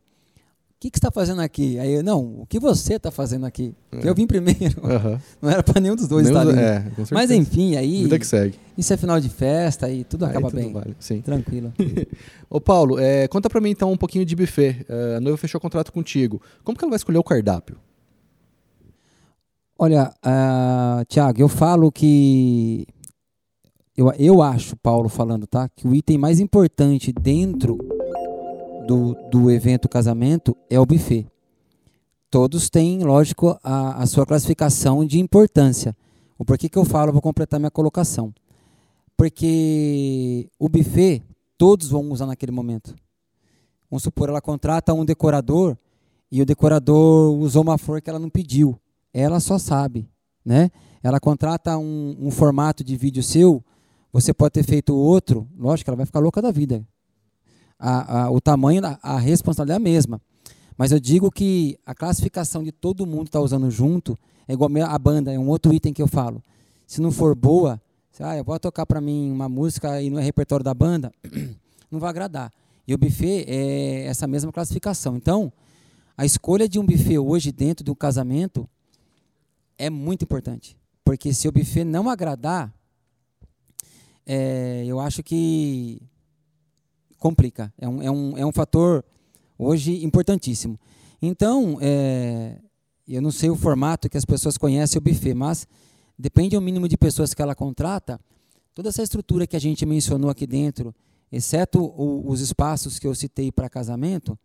que, 0.85 0.90
que 0.90 0.99
você 0.99 1.07
está 1.07 1.11
fazendo 1.11 1.40
aqui? 1.40 1.79
Aí 1.79 1.94
eu, 1.94 2.03
não, 2.03 2.40
o 2.40 2.47
que 2.47 2.59
você 2.61 2.94
está 2.94 3.11
fazendo 3.11 3.47
aqui? 3.47 3.75
Porque 3.90 4.07
eu 4.07 4.14
vim 4.14 4.27
primeiro. 4.27 4.81
Aham. 4.85 5.18
Não 5.40 5.49
era 5.51 5.62
para 5.62 5.81
nenhum 5.81 5.97
dos 5.97 6.07
dois 6.07 6.29
Nenhum 6.29 6.38
estar 6.51 6.51
ali. 6.51 6.61
é, 6.61 6.85
Mas 7.11 7.31
enfim, 7.31 7.75
aí 7.77 8.03
Vida 8.03 8.18
que 8.18 8.27
segue. 8.27 8.59
isso 8.77 8.92
é 8.92 8.97
final 8.97 9.18
de 9.18 9.31
festa 9.31 9.90
e 9.90 10.05
tudo 10.05 10.27
Aí 10.27 10.31
acaba 10.33 10.51
tudo 10.51 10.61
bem. 10.61 10.73
vale, 10.73 10.94
Sim. 11.01 11.23
Tranquilo. 11.23 11.73
Ô 12.51 12.61
Paulo, 12.61 12.99
é, 12.99 13.27
conta 13.29 13.49
pra 13.49 13.61
mim 13.62 13.70
então 13.70 13.90
um 13.90 13.97
pouquinho 13.97 14.27
de 14.27 14.37
buffet. 14.37 14.85
É, 14.88 15.16
a 15.16 15.20
noiva 15.20 15.38
fechou 15.38 15.59
contrato 15.61 15.90
contigo. 15.90 16.40
Como 16.62 16.77
que 16.77 16.85
ela 16.85 16.90
vai 16.90 16.97
escolher 16.97 17.18
o 17.18 17.25
cardápio? 17.25 17.77
Olha, 19.79 20.12
ah, 20.23 21.03
Tiago, 21.09 21.40
eu 21.40 21.49
falo 21.49 21.90
que. 21.90 22.87
Eu, 23.97 24.12
eu 24.18 24.42
acho, 24.42 24.77
Paulo 24.77 25.09
falando, 25.09 25.47
tá? 25.47 25.68
Que 25.68 25.87
o 25.87 25.94
item 25.94 26.18
mais 26.18 26.40
importante 26.40 27.12
dentro 27.12 27.79
do, 28.87 29.14
do 29.31 29.51
evento 29.51 29.88
casamento 29.88 30.57
é 30.68 30.79
o 30.79 30.87
buffet. 30.87 31.27
Todos 32.31 32.68
têm, 32.68 33.03
lógico, 33.05 33.59
a, 33.62 34.03
a 34.03 34.07
sua 34.07 34.27
classificação 34.27 35.05
de 35.05 35.20
importância. 35.20 35.97
O 36.38 36.44
porquê 36.44 36.68
que 36.68 36.79
eu 36.79 36.85
falo, 36.85 37.12
vou 37.12 37.23
completar 37.23 37.61
minha 37.61 37.70
colocação. 37.70 38.35
Porque 39.16 40.51
o 40.59 40.68
buffet, 40.68 41.23
todos 41.57 41.88
vão 41.88 42.11
usar 42.11 42.27
naquele 42.27 42.53
momento. 42.53 42.94
Vamos 43.90 44.03
supor, 44.03 44.29
ela 44.29 44.40
contrata 44.40 44.92
um 44.92 45.05
decorador 45.05 45.77
e 46.31 46.42
o 46.42 46.47
decorador 46.47 47.33
usou 47.38 47.62
uma 47.62 47.79
flor 47.79 48.01
que 48.01 48.11
ela 48.11 48.18
não 48.18 48.29
pediu 48.29 48.79
ela 49.14 49.38
só 49.38 49.57
sabe, 49.57 50.11
né? 50.44 50.70
Ela 51.01 51.20
contrata 51.20 51.79
um, 51.79 52.16
um 52.18 52.31
formato 52.33 52.83
de 52.83 52.97
vídeo 52.97 53.23
seu, 53.23 53.64
você 54.12 54.35
pode 54.35 54.53
ter 54.53 54.64
feito 54.64 54.94
outro, 54.94 55.49
lógico, 55.57 55.88
ela 55.88 55.97
vai 55.97 56.07
ficar 56.07 56.18
louca 56.18 56.42
da 56.42 56.51
vida. 56.51 56.85
A, 57.87 58.23
a, 58.23 58.31
o 58.31 58.40
tamanho, 58.40 58.81
da- 58.81 58.99
a 59.03 59.18
responsabilidade 59.18 59.77
é 59.79 59.88
a 59.88 59.92
mesma. 59.92 60.18
Mas 60.77 60.90
eu 60.90 60.99
digo 60.99 61.31
que 61.31 61.79
a 61.85 61.94
classificação 61.94 62.62
de 62.64 62.73
todo 62.73 63.07
mundo 63.07 63.27
está 63.27 63.38
usando 63.40 63.70
junto 63.70 64.18
é 64.49 64.55
igual 64.55 64.70
a 64.83 64.94
a 64.94 64.99
banda, 64.99 65.33
é 65.33 65.38
um 65.38 65.49
outro 65.49 65.73
item 65.75 65.92
que 65.92 66.01
eu 66.03 66.09
falo. 66.09 66.42
Se 66.87 67.01
não 67.01 67.12
for 67.12 67.35
boa, 67.35 67.81
se, 68.11 68.23
ah, 68.23 68.37
eu 68.37 68.42
vou 68.44 68.59
tocar 68.59 68.87
para 68.87 69.01
mim 69.01 69.31
uma 69.31 69.49
música 69.49 70.01
e 70.01 70.09
não 70.09 70.18
é 70.18 70.23
repertório 70.23 70.64
da 70.64 70.73
banda, 70.73 71.12
não 71.90 72.01
vai 72.01 72.09
agradar. 72.11 72.51
E 72.87 72.94
o 72.94 72.99
buffet 72.99 73.44
é 73.47 74.07
essa 74.07 74.27
mesma 74.27 74.51
classificação. 74.53 75.16
Então, 75.16 75.53
a 76.16 76.25
escolha 76.25 76.68
de 76.68 76.79
um 76.79 76.87
buffet 76.87 77.18
hoje 77.18 77.53
dentro 77.53 77.85
de 77.85 77.90
um 77.90 77.94
casamento 77.94 78.68
é 79.77 79.90
muito 79.90 80.23
importante. 80.23 80.77
Porque 81.05 81.35
se 81.35 81.47
o 81.49 81.53
buffet 81.53 81.85
não 81.85 82.09
agradar, 82.09 82.73
é, 84.27 84.85
eu 84.87 85.01
acho 85.01 85.23
que 85.23 86.01
complica. 87.28 87.72
É 87.78 87.88
um, 87.88 88.02
é 88.02 88.10
um, 88.10 88.38
é 88.38 88.44
um 88.44 88.52
fator 88.52 89.02
hoje 89.58 90.04
importantíssimo. 90.04 90.78
Então, 91.22 91.78
é, 91.80 92.58
eu 93.08 93.22
não 93.22 93.30
sei 93.30 93.48
o 93.48 93.56
formato 93.56 94.10
que 94.10 94.18
as 94.18 94.26
pessoas 94.26 94.58
conhecem 94.58 94.98
o 94.98 95.00
buffet, 95.00 95.32
mas 95.32 95.66
depende 96.18 96.54
do 96.54 96.60
mínimo 96.60 96.87
de 96.87 96.98
pessoas 96.98 97.32
que 97.32 97.40
ela 97.40 97.54
contrata, 97.54 98.20
toda 98.74 98.90
essa 98.90 99.02
estrutura 99.02 99.46
que 99.46 99.56
a 99.56 99.58
gente 99.58 99.87
mencionou 99.87 100.28
aqui 100.28 100.46
dentro, 100.46 100.94
exceto 101.32 101.82
o- 101.82 102.28
os 102.30 102.42
espaços 102.42 102.98
que 102.98 103.06
eu 103.06 103.14
citei 103.14 103.50
para 103.50 103.70
casamento, 103.70 104.38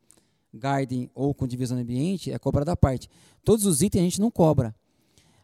garden 0.53 1.09
ou 1.13 1.33
com 1.33 1.45
divisão 1.45 1.75
de 1.75 1.83
ambiente, 1.83 2.31
é 2.31 2.39
cobrada 2.39 2.71
à 2.71 2.77
parte. 2.77 3.09
Todos 3.43 3.65
os 3.65 3.81
itens 3.81 4.01
a 4.01 4.05
gente 4.05 4.21
não 4.21 4.31
cobra. 4.31 4.73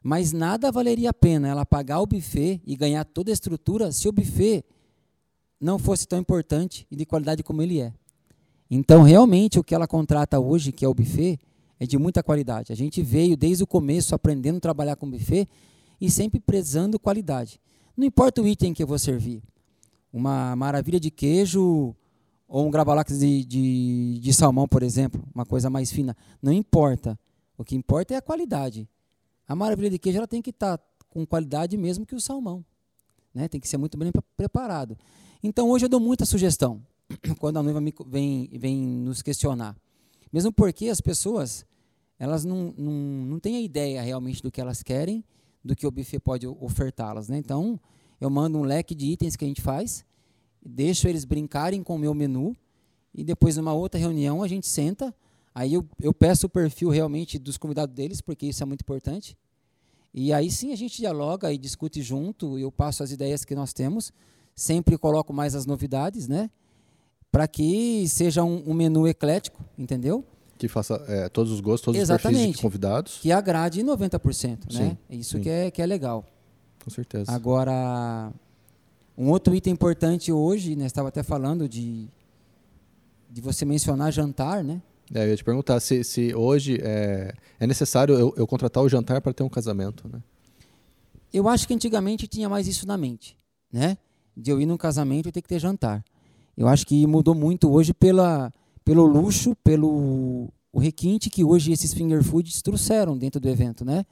Mas 0.01 0.31
nada 0.31 0.71
valeria 0.71 1.09
a 1.09 1.13
pena 1.13 1.49
ela 1.49 1.65
pagar 1.65 1.99
o 1.99 2.07
buffet 2.07 2.61
e 2.65 2.77
ganhar 2.77 3.03
toda 3.03 3.29
a 3.29 3.33
estrutura 3.33 3.91
se 3.91 4.07
o 4.07 4.11
buffet 4.13 4.63
não 5.59 5.79
fosse 5.79 6.07
tão 6.07 6.19
importante 6.19 6.85
e 6.89 6.95
de 6.95 7.05
qualidade 7.05 7.43
como 7.43 7.61
ele 7.61 7.79
é. 7.79 7.93
Então, 8.69 9.03
realmente, 9.03 9.59
o 9.59 9.63
que 9.63 9.75
ela 9.75 9.87
contrata 9.87 10.39
hoje, 10.39 10.71
que 10.71 10.83
é 10.83 10.87
o 10.87 10.93
buffet, 10.93 11.39
é 11.79 11.85
de 11.85 11.97
muita 11.97 12.23
qualidade. 12.23 12.71
A 12.71 12.75
gente 12.75 13.01
veio 13.01 13.37
desde 13.37 13.63
o 13.63 13.67
começo 13.67 14.15
aprendendo 14.15 14.57
a 14.57 14.61
trabalhar 14.61 14.95
com 14.95 15.09
buffet 15.09 15.47
e 15.99 16.09
sempre 16.09 16.39
prezando 16.39 16.99
qualidade. 16.99 17.59
Não 17.95 18.05
importa 18.05 18.41
o 18.41 18.47
item 18.47 18.73
que 18.73 18.83
eu 18.83 18.87
vou 18.87 18.99
servir. 18.99 19.41
Uma 20.11 20.55
maravilha 20.55 20.99
de 20.99 21.11
queijo 21.11 21.95
ou 22.47 22.65
um 22.67 22.71
gravalax 22.71 23.19
de, 23.19 23.43
de, 23.45 24.19
de 24.19 24.33
salmão, 24.33 24.67
por 24.67 24.83
exemplo, 24.83 25.23
uma 25.33 25.45
coisa 25.45 25.69
mais 25.69 25.91
fina. 25.91 26.15
Não 26.41 26.51
importa. 26.51 27.19
O 27.57 27.63
que 27.63 27.75
importa 27.75 28.13
é 28.13 28.17
a 28.17 28.21
qualidade. 28.21 28.87
A 29.47 29.55
maravilha 29.55 29.89
de 29.89 29.99
queijo 29.99 30.17
ela 30.17 30.27
tem 30.27 30.41
que 30.41 30.49
estar 30.49 30.79
com 31.09 31.25
qualidade 31.25 31.77
mesmo 31.77 32.05
que 32.05 32.15
o 32.15 32.19
salmão. 32.19 32.63
Né? 33.35 33.47
Tem 33.49 33.59
que 33.59 33.67
ser 33.67 33.77
muito 33.77 33.97
bem 33.97 34.11
pre- 34.11 34.23
preparado. 34.37 34.97
Então 35.43 35.69
hoje 35.69 35.85
eu 35.85 35.89
dou 35.89 35.99
muita 35.99 36.25
sugestão 36.25 36.81
quando 37.37 37.57
a 37.57 37.63
noiva 37.63 37.81
me 37.81 37.93
vem, 38.07 38.49
vem 38.53 38.77
nos 38.81 39.21
questionar. 39.21 39.75
Mesmo 40.31 40.51
porque 40.51 40.87
as 40.87 41.01
pessoas 41.01 41.65
elas 42.17 42.45
não, 42.45 42.73
não, 42.77 42.93
não 42.93 43.39
têm 43.39 43.57
a 43.57 43.61
ideia 43.61 44.01
realmente 44.01 44.41
do 44.41 44.49
que 44.49 44.61
elas 44.61 44.81
querem, 44.81 45.21
do 45.61 45.75
que 45.75 45.85
o 45.85 45.91
buffet 45.91 46.19
pode 46.19 46.47
ofertá-las. 46.47 47.27
Né? 47.27 47.37
Então 47.37 47.77
eu 48.21 48.29
mando 48.29 48.57
um 48.57 48.63
leque 48.63 48.95
de 48.95 49.07
itens 49.07 49.35
que 49.35 49.43
a 49.43 49.47
gente 49.47 49.61
faz, 49.61 50.05
deixo 50.65 51.07
eles 51.07 51.25
brincarem 51.25 51.83
com 51.83 51.95
o 51.95 51.99
meu 51.99 52.13
menu 52.13 52.55
e 53.13 53.23
depois 53.23 53.57
numa 53.57 53.73
outra 53.73 53.99
reunião 53.99 54.41
a 54.41 54.47
gente 54.47 54.65
senta 54.65 55.13
Aí 55.55 55.73
eu, 55.73 55.87
eu 56.01 56.13
peço 56.13 56.47
o 56.47 56.49
perfil 56.49 56.89
realmente 56.89 57.39
dos 57.39 57.57
convidados 57.57 57.95
deles, 57.95 58.19
porque 58.19 58.45
isso 58.45 58.61
é 58.61 58.65
muito 58.65 58.81
importante. 58.81 59.37
E 60.17 60.31
aí 60.31 60.49
sim 60.49 60.71
a 60.71 60.77
gente 60.77 60.95
dialoga 60.95 61.51
e 61.51 61.57
discute 61.57 62.01
junto, 62.01 62.57
eu 62.57 62.71
passo 62.71 63.03
as 63.03 63.11
ideias 63.11 63.43
que 63.43 63.53
nós 63.53 63.73
temos, 63.73 64.13
sempre 64.55 64.97
coloco 64.97 65.33
mais 65.33 65.53
as 65.55 65.65
novidades, 65.65 66.25
né? 66.25 66.49
Para 67.29 67.49
que 67.49 68.07
seja 68.07 68.41
um, 68.41 68.63
um 68.65 68.73
menu 68.73 69.05
eclético, 69.09 69.61
entendeu? 69.77 70.23
Que 70.57 70.69
faça 70.69 71.03
é, 71.09 71.27
todos 71.27 71.51
os 71.51 71.59
gostos, 71.59 71.81
todos 71.81 72.01
os 72.01 72.07
perfis 72.07 72.29
de 72.29 72.35
Exatamente. 72.37 72.61
convidados. 72.61 73.19
Que 73.21 73.29
agrade 73.29 73.83
90%, 73.83 74.73
né? 74.73 74.97
Isso 75.09 75.35
sim. 75.35 75.43
que 75.43 75.49
é, 75.49 75.69
que 75.69 75.81
é 75.81 75.85
legal. 75.85 76.25
Com 76.81 76.89
certeza. 76.89 77.29
Agora, 77.29 78.31
um 79.17 79.29
outro 79.29 79.53
item 79.53 79.73
importante 79.73 80.31
hoje, 80.31 80.77
né? 80.77 80.85
Estava 80.85 81.09
até 81.09 81.23
falando 81.23 81.67
de, 81.67 82.07
de 83.29 83.41
você 83.41 83.65
mencionar 83.65 84.13
jantar, 84.13 84.63
né? 84.63 84.81
É, 85.13 85.23
eu 85.23 85.29
ia 85.29 85.37
te 85.37 85.43
perguntar 85.43 85.79
se, 85.79 86.03
se 86.03 86.33
hoje 86.33 86.79
é, 86.81 87.33
é 87.59 87.67
necessário 87.67 88.15
eu, 88.15 88.33
eu 88.35 88.47
contratar 88.47 88.83
o 88.83 88.89
jantar 88.89 89.21
para 89.21 89.33
ter 89.33 89.43
um 89.43 89.49
casamento, 89.49 90.07
né? 90.07 90.21
Eu 91.33 91.47
acho 91.47 91.67
que 91.67 91.73
antigamente 91.73 92.27
tinha 92.27 92.47
mais 92.47 92.67
isso 92.67 92.87
na 92.87 92.97
mente, 92.97 93.37
né? 93.71 93.97
De 94.35 94.51
eu 94.51 94.59
ir 94.59 94.65
num 94.65 94.77
casamento 94.77 95.27
e 95.27 95.31
ter 95.31 95.41
que 95.41 95.49
ter 95.49 95.59
jantar. 95.59 96.03
Eu 96.57 96.67
acho 96.67 96.85
que 96.87 97.05
mudou 97.05 97.35
muito 97.35 97.69
hoje 97.69 97.93
pela, 97.93 98.51
pelo 98.83 99.05
luxo, 99.05 99.55
pelo 99.63 100.49
o 100.71 100.79
requinte 100.79 101.29
que 101.29 101.43
hoje 101.43 101.71
esses 101.71 101.93
finger 101.93 102.21
foods 102.23 102.61
trouxeram 102.61 103.17
dentro 103.17 103.39
do 103.39 103.47
evento, 103.47 103.85
né? 103.85 104.05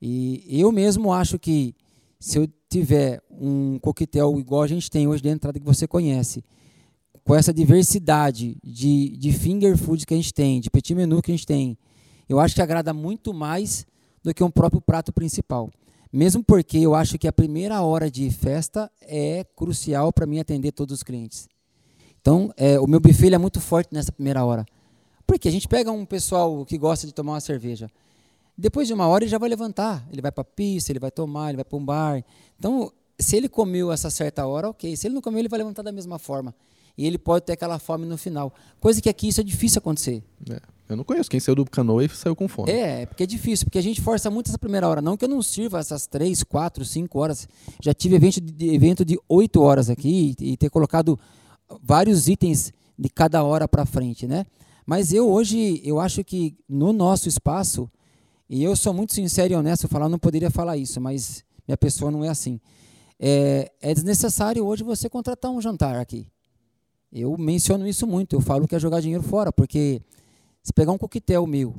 E 0.00 0.42
eu 0.48 0.72
mesmo 0.72 1.12
acho 1.12 1.38
que 1.38 1.74
se 2.18 2.38
eu 2.38 2.48
tiver 2.70 3.22
um 3.30 3.78
coquetel 3.78 4.38
igual 4.38 4.62
a 4.62 4.66
gente 4.66 4.90
tem 4.90 5.06
hoje 5.06 5.22
de 5.22 5.28
entrada 5.28 5.58
que 5.58 5.66
você 5.66 5.86
conhece, 5.86 6.42
com 7.24 7.34
essa 7.34 7.52
diversidade 7.52 8.56
de, 8.62 9.16
de 9.16 9.32
finger 9.32 9.76
foods 9.76 10.04
que 10.04 10.14
a 10.14 10.16
gente 10.16 10.32
tem, 10.32 10.60
de 10.60 10.70
petit 10.70 10.94
menu 10.94 11.22
que 11.22 11.30
a 11.30 11.34
gente 11.34 11.46
tem, 11.46 11.78
eu 12.28 12.38
acho 12.38 12.54
que 12.54 12.62
agrada 12.62 12.92
muito 12.92 13.34
mais 13.34 13.86
do 14.22 14.32
que 14.34 14.42
um 14.42 14.50
próprio 14.50 14.80
prato 14.80 15.12
principal. 15.12 15.70
Mesmo 16.12 16.42
porque 16.42 16.78
eu 16.78 16.94
acho 16.94 17.18
que 17.18 17.28
a 17.28 17.32
primeira 17.32 17.82
hora 17.82 18.10
de 18.10 18.30
festa 18.30 18.90
é 19.00 19.44
crucial 19.56 20.12
para 20.12 20.26
mim 20.26 20.40
atender 20.40 20.72
todos 20.72 20.94
os 20.96 21.02
clientes. 21.02 21.48
Então, 22.20 22.52
é, 22.56 22.78
o 22.80 22.86
meu 22.86 23.00
buffet 23.00 23.32
é 23.32 23.38
muito 23.38 23.60
forte 23.60 23.90
nessa 23.92 24.12
primeira 24.12 24.44
hora. 24.44 24.66
Porque 25.26 25.48
a 25.48 25.52
gente 25.52 25.68
pega 25.68 25.90
um 25.92 26.04
pessoal 26.04 26.64
que 26.66 26.76
gosta 26.76 27.06
de 27.06 27.14
tomar 27.14 27.34
uma 27.34 27.40
cerveja. 27.40 27.88
Depois 28.58 28.88
de 28.88 28.92
uma 28.92 29.06
hora 29.06 29.24
ele 29.24 29.30
já 29.30 29.38
vai 29.38 29.48
levantar. 29.48 30.06
Ele 30.12 30.20
vai 30.20 30.32
para 30.32 30.42
a 30.42 30.44
pista, 30.44 30.90
ele 30.90 30.98
vai 30.98 31.10
tomar, 31.10 31.50
ele 31.50 31.56
vai 31.56 31.64
para 31.64 31.78
um 31.78 31.84
bar. 31.84 32.24
Então, 32.58 32.92
se 33.18 33.36
ele 33.36 33.48
comeu 33.48 33.92
essa 33.92 34.10
certa 34.10 34.46
hora, 34.46 34.68
ok. 34.68 34.96
Se 34.96 35.06
ele 35.06 35.14
não 35.14 35.22
comeu, 35.22 35.38
ele 35.38 35.48
vai 35.48 35.58
levantar 35.58 35.82
da 35.82 35.92
mesma 35.92 36.18
forma. 36.18 36.54
E 36.96 37.06
ele 37.06 37.18
pode 37.18 37.46
ter 37.46 37.52
aquela 37.52 37.78
fome 37.78 38.06
no 38.06 38.18
final. 38.18 38.52
Coisa 38.78 39.00
que 39.00 39.08
aqui 39.08 39.28
isso 39.28 39.40
é 39.40 39.44
difícil 39.44 39.78
acontecer. 39.78 40.22
É, 40.50 40.60
Eu 40.88 40.96
não 40.96 41.04
conheço 41.04 41.30
quem 41.30 41.38
saiu 41.40 41.54
do 41.54 41.64
canoa 41.64 42.04
e 42.04 42.08
saiu 42.08 42.34
com 42.36 42.48
fome. 42.48 42.70
É, 42.70 43.06
porque 43.06 43.22
é 43.22 43.26
difícil, 43.26 43.66
porque 43.66 43.78
a 43.78 43.82
gente 43.82 44.00
força 44.00 44.30
muito 44.30 44.48
essa 44.48 44.58
primeira 44.58 44.88
hora. 44.88 45.00
Não 45.00 45.16
que 45.16 45.24
eu 45.24 45.28
não 45.28 45.40
sirva 45.42 45.78
essas 45.78 46.06
três, 46.06 46.42
quatro, 46.42 46.84
cinco 46.84 47.18
horas. 47.18 47.48
Já 47.82 47.94
tive 47.94 48.16
evento 48.16 48.40
de, 48.40 48.74
evento 48.74 49.04
de 49.04 49.18
oito 49.28 49.62
horas 49.62 49.88
aqui 49.88 50.36
e, 50.38 50.52
e 50.52 50.56
ter 50.56 50.68
colocado 50.68 51.18
vários 51.82 52.28
itens 52.28 52.72
de 52.98 53.08
cada 53.08 53.42
hora 53.44 53.66
para 53.68 53.86
frente, 53.86 54.26
né? 54.26 54.44
Mas 54.84 55.12
eu 55.12 55.30
hoje, 55.30 55.80
eu 55.84 56.00
acho 56.00 56.24
que 56.24 56.56
no 56.68 56.92
nosso 56.92 57.28
espaço, 57.28 57.88
e 58.48 58.62
eu 58.64 58.74
sou 58.74 58.92
muito 58.92 59.14
sincero 59.14 59.52
e 59.52 59.56
honesto, 59.56 59.86
falar, 59.86 60.08
não 60.08 60.18
poderia 60.18 60.50
falar 60.50 60.76
isso, 60.76 61.00
mas 61.00 61.44
minha 61.66 61.76
pessoa 61.76 62.10
não 62.10 62.24
é 62.24 62.28
assim. 62.28 62.60
É, 63.18 63.70
é 63.80 63.94
desnecessário 63.94 64.66
hoje 64.66 64.82
você 64.82 65.08
contratar 65.08 65.50
um 65.50 65.60
jantar 65.60 65.96
aqui. 65.96 66.26
Eu 67.12 67.36
menciono 67.36 67.86
isso 67.86 68.06
muito, 68.06 68.36
eu 68.36 68.40
falo 68.40 68.68
que 68.68 68.74
é 68.74 68.78
jogar 68.78 69.00
dinheiro 69.00 69.22
fora, 69.22 69.52
porque 69.52 70.00
se 70.62 70.72
pegar 70.72 70.92
um 70.92 70.98
coquetel 70.98 71.46
meu, 71.46 71.74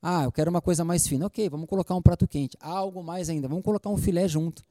ah, 0.00 0.24
eu 0.24 0.32
quero 0.32 0.50
uma 0.50 0.60
coisa 0.60 0.84
mais 0.84 1.06
fina, 1.06 1.26
ok, 1.26 1.48
vamos 1.48 1.68
colocar 1.68 1.94
um 1.94 2.02
prato 2.02 2.28
quente. 2.28 2.56
Ah, 2.60 2.78
algo 2.78 3.02
mais 3.02 3.28
ainda, 3.28 3.48
vamos 3.48 3.64
colocar 3.64 3.90
um 3.90 3.96
filé 3.96 4.28
junto. 4.28 4.62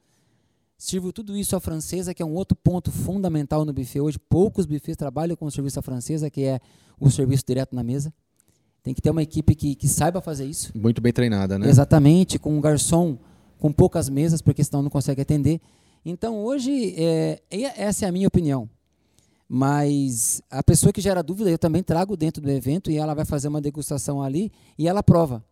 Sirvo 0.78 1.12
tudo 1.12 1.36
isso 1.36 1.56
à 1.56 1.60
francesa, 1.60 2.12
que 2.14 2.22
é 2.22 2.26
um 2.26 2.34
outro 2.34 2.56
ponto 2.56 2.90
fundamental 2.90 3.64
no 3.64 3.72
buffet 3.72 4.00
hoje. 4.00 4.18
Poucos 4.18 4.66
buffets 4.66 4.96
trabalham 4.96 5.36
com 5.36 5.46
o 5.46 5.50
serviço 5.50 5.78
à 5.78 5.82
francesa, 5.82 6.30
que 6.30 6.42
é 6.44 6.60
o 7.00 7.10
serviço 7.10 7.44
direto 7.46 7.74
na 7.74 7.82
mesa. 7.82 8.12
Tem 8.82 8.94
que 8.94 9.00
ter 9.00 9.10
uma 9.10 9.22
equipe 9.22 9.54
que, 9.54 9.74
que 9.74 9.88
saiba 9.88 10.20
fazer 10.20 10.44
isso. 10.44 10.70
Muito 10.74 11.00
bem 11.00 11.12
treinada, 11.12 11.58
né? 11.58 11.68
Exatamente, 11.68 12.38
com 12.38 12.56
um 12.56 12.60
garçom 12.60 13.18
com 13.58 13.72
poucas 13.72 14.08
mesas, 14.08 14.42
porque 14.42 14.62
senão 14.62 14.82
não 14.82 14.90
consegue 14.90 15.22
atender. 15.22 15.60
Então, 16.04 16.44
hoje, 16.44 16.94
é, 16.96 17.40
essa 17.50 18.04
é 18.04 18.08
a 18.08 18.12
minha 18.12 18.28
opinião. 18.28 18.68
Mas 19.48 20.42
a 20.50 20.62
pessoa 20.62 20.92
que 20.92 21.00
gera 21.00 21.22
dúvida, 21.22 21.50
eu 21.50 21.58
também 21.58 21.82
trago 21.82 22.16
dentro 22.16 22.42
do 22.42 22.50
evento 22.50 22.90
e 22.90 22.96
ela 22.96 23.14
vai 23.14 23.24
fazer 23.24 23.48
uma 23.48 23.60
degustação 23.60 24.20
ali 24.20 24.50
e 24.76 24.88
ela 24.88 25.02
prova. 25.02 25.44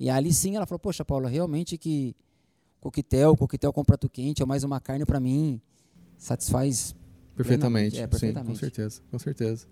E 0.00 0.08
ali 0.08 0.32
sim 0.32 0.56
ela 0.56 0.66
falou: 0.66 0.78
Poxa, 0.78 1.04
Paula, 1.04 1.28
realmente 1.28 1.76
que 1.76 2.16
coquetel, 2.80 3.36
coquetel 3.36 3.72
com 3.72 3.84
prato 3.84 4.08
quente, 4.08 4.42
é 4.42 4.46
mais 4.46 4.64
uma 4.64 4.80
carne 4.80 5.04
para 5.04 5.20
mim, 5.20 5.60
satisfaz 6.16 6.94
perfeitamente. 7.36 8.00
É, 8.00 8.06
perfeitamente. 8.06 8.46
Sim, 8.46 8.52
com 8.54 8.58
certeza, 8.58 9.00
com 9.10 9.18
certeza. 9.18 9.66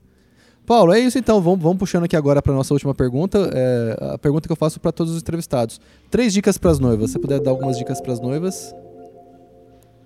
Paulo, 0.67 0.93
é 0.93 1.01
isso 1.01 1.19
então. 1.19 1.41
Vamos, 1.41 1.61
vamos 1.61 1.79
puxando 1.79 2.05
aqui 2.05 2.15
agora 2.15 2.43
para 2.43 2.53
nossa 2.53 2.75
última 2.75 2.95
pergunta. 2.95 3.51
É, 3.53 4.15
a 4.15 4.19
pergunta 4.19 4.47
que 4.47 4.53
eu 4.53 4.57
faço 4.57 4.79
para 4.79 4.93
todos 4.93 5.15
os 5.15 5.23
entrevistados. 5.23 5.81
Três 6.11 6.35
dicas 6.35 6.59
para 6.59 6.71
as 6.71 6.79
noivas. 6.79 7.11
Se 7.11 7.15
você 7.15 7.19
puder 7.19 7.41
dar 7.41 7.51
algumas 7.51 7.79
dicas 7.79 7.99
para 8.01 8.13
as 8.13 8.21
noivas. 8.21 8.75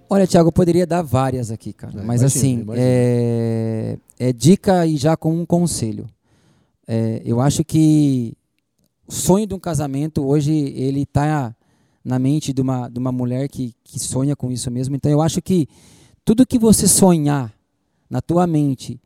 Olha, 0.08 0.26
Thiago, 0.26 0.48
eu 0.48 0.52
poderia 0.52 0.86
dar 0.86 1.02
várias 1.02 1.50
aqui, 1.50 1.72
cara. 1.72 1.92
É, 1.92 2.02
Mas 2.02 2.20
imagina, 2.20 2.26
assim, 2.26 2.52
imagina. 2.60 2.76
É, 2.78 3.98
é, 4.18 4.32
dica 4.32 4.86
e 4.86 4.96
já 4.96 5.16
com 5.16 5.34
um 5.34 5.46
conselho. 5.46 6.06
É, 6.86 7.22
eu 7.24 7.40
acho 7.40 7.64
que 7.64 8.36
o 9.06 9.12
sonho 9.12 9.46
de 9.46 9.54
um 9.54 9.58
casamento 9.58 10.24
hoje 10.24 10.52
ele 10.52 11.02
está 11.02 11.54
na 12.04 12.18
mente 12.18 12.52
de 12.52 12.60
uma, 12.60 12.88
de 12.88 12.98
uma 12.98 13.10
mulher 13.10 13.48
que, 13.48 13.74
que 13.82 13.98
sonha 13.98 14.36
com 14.36 14.50
isso 14.50 14.70
mesmo. 14.70 14.94
Então 14.94 15.10
eu 15.10 15.22
acho 15.22 15.40
que 15.40 15.66
tudo 16.24 16.46
que 16.46 16.58
você 16.58 16.86
sonhar 16.86 17.52
na 18.08 18.20
tua 18.20 18.46
mente 18.46 19.00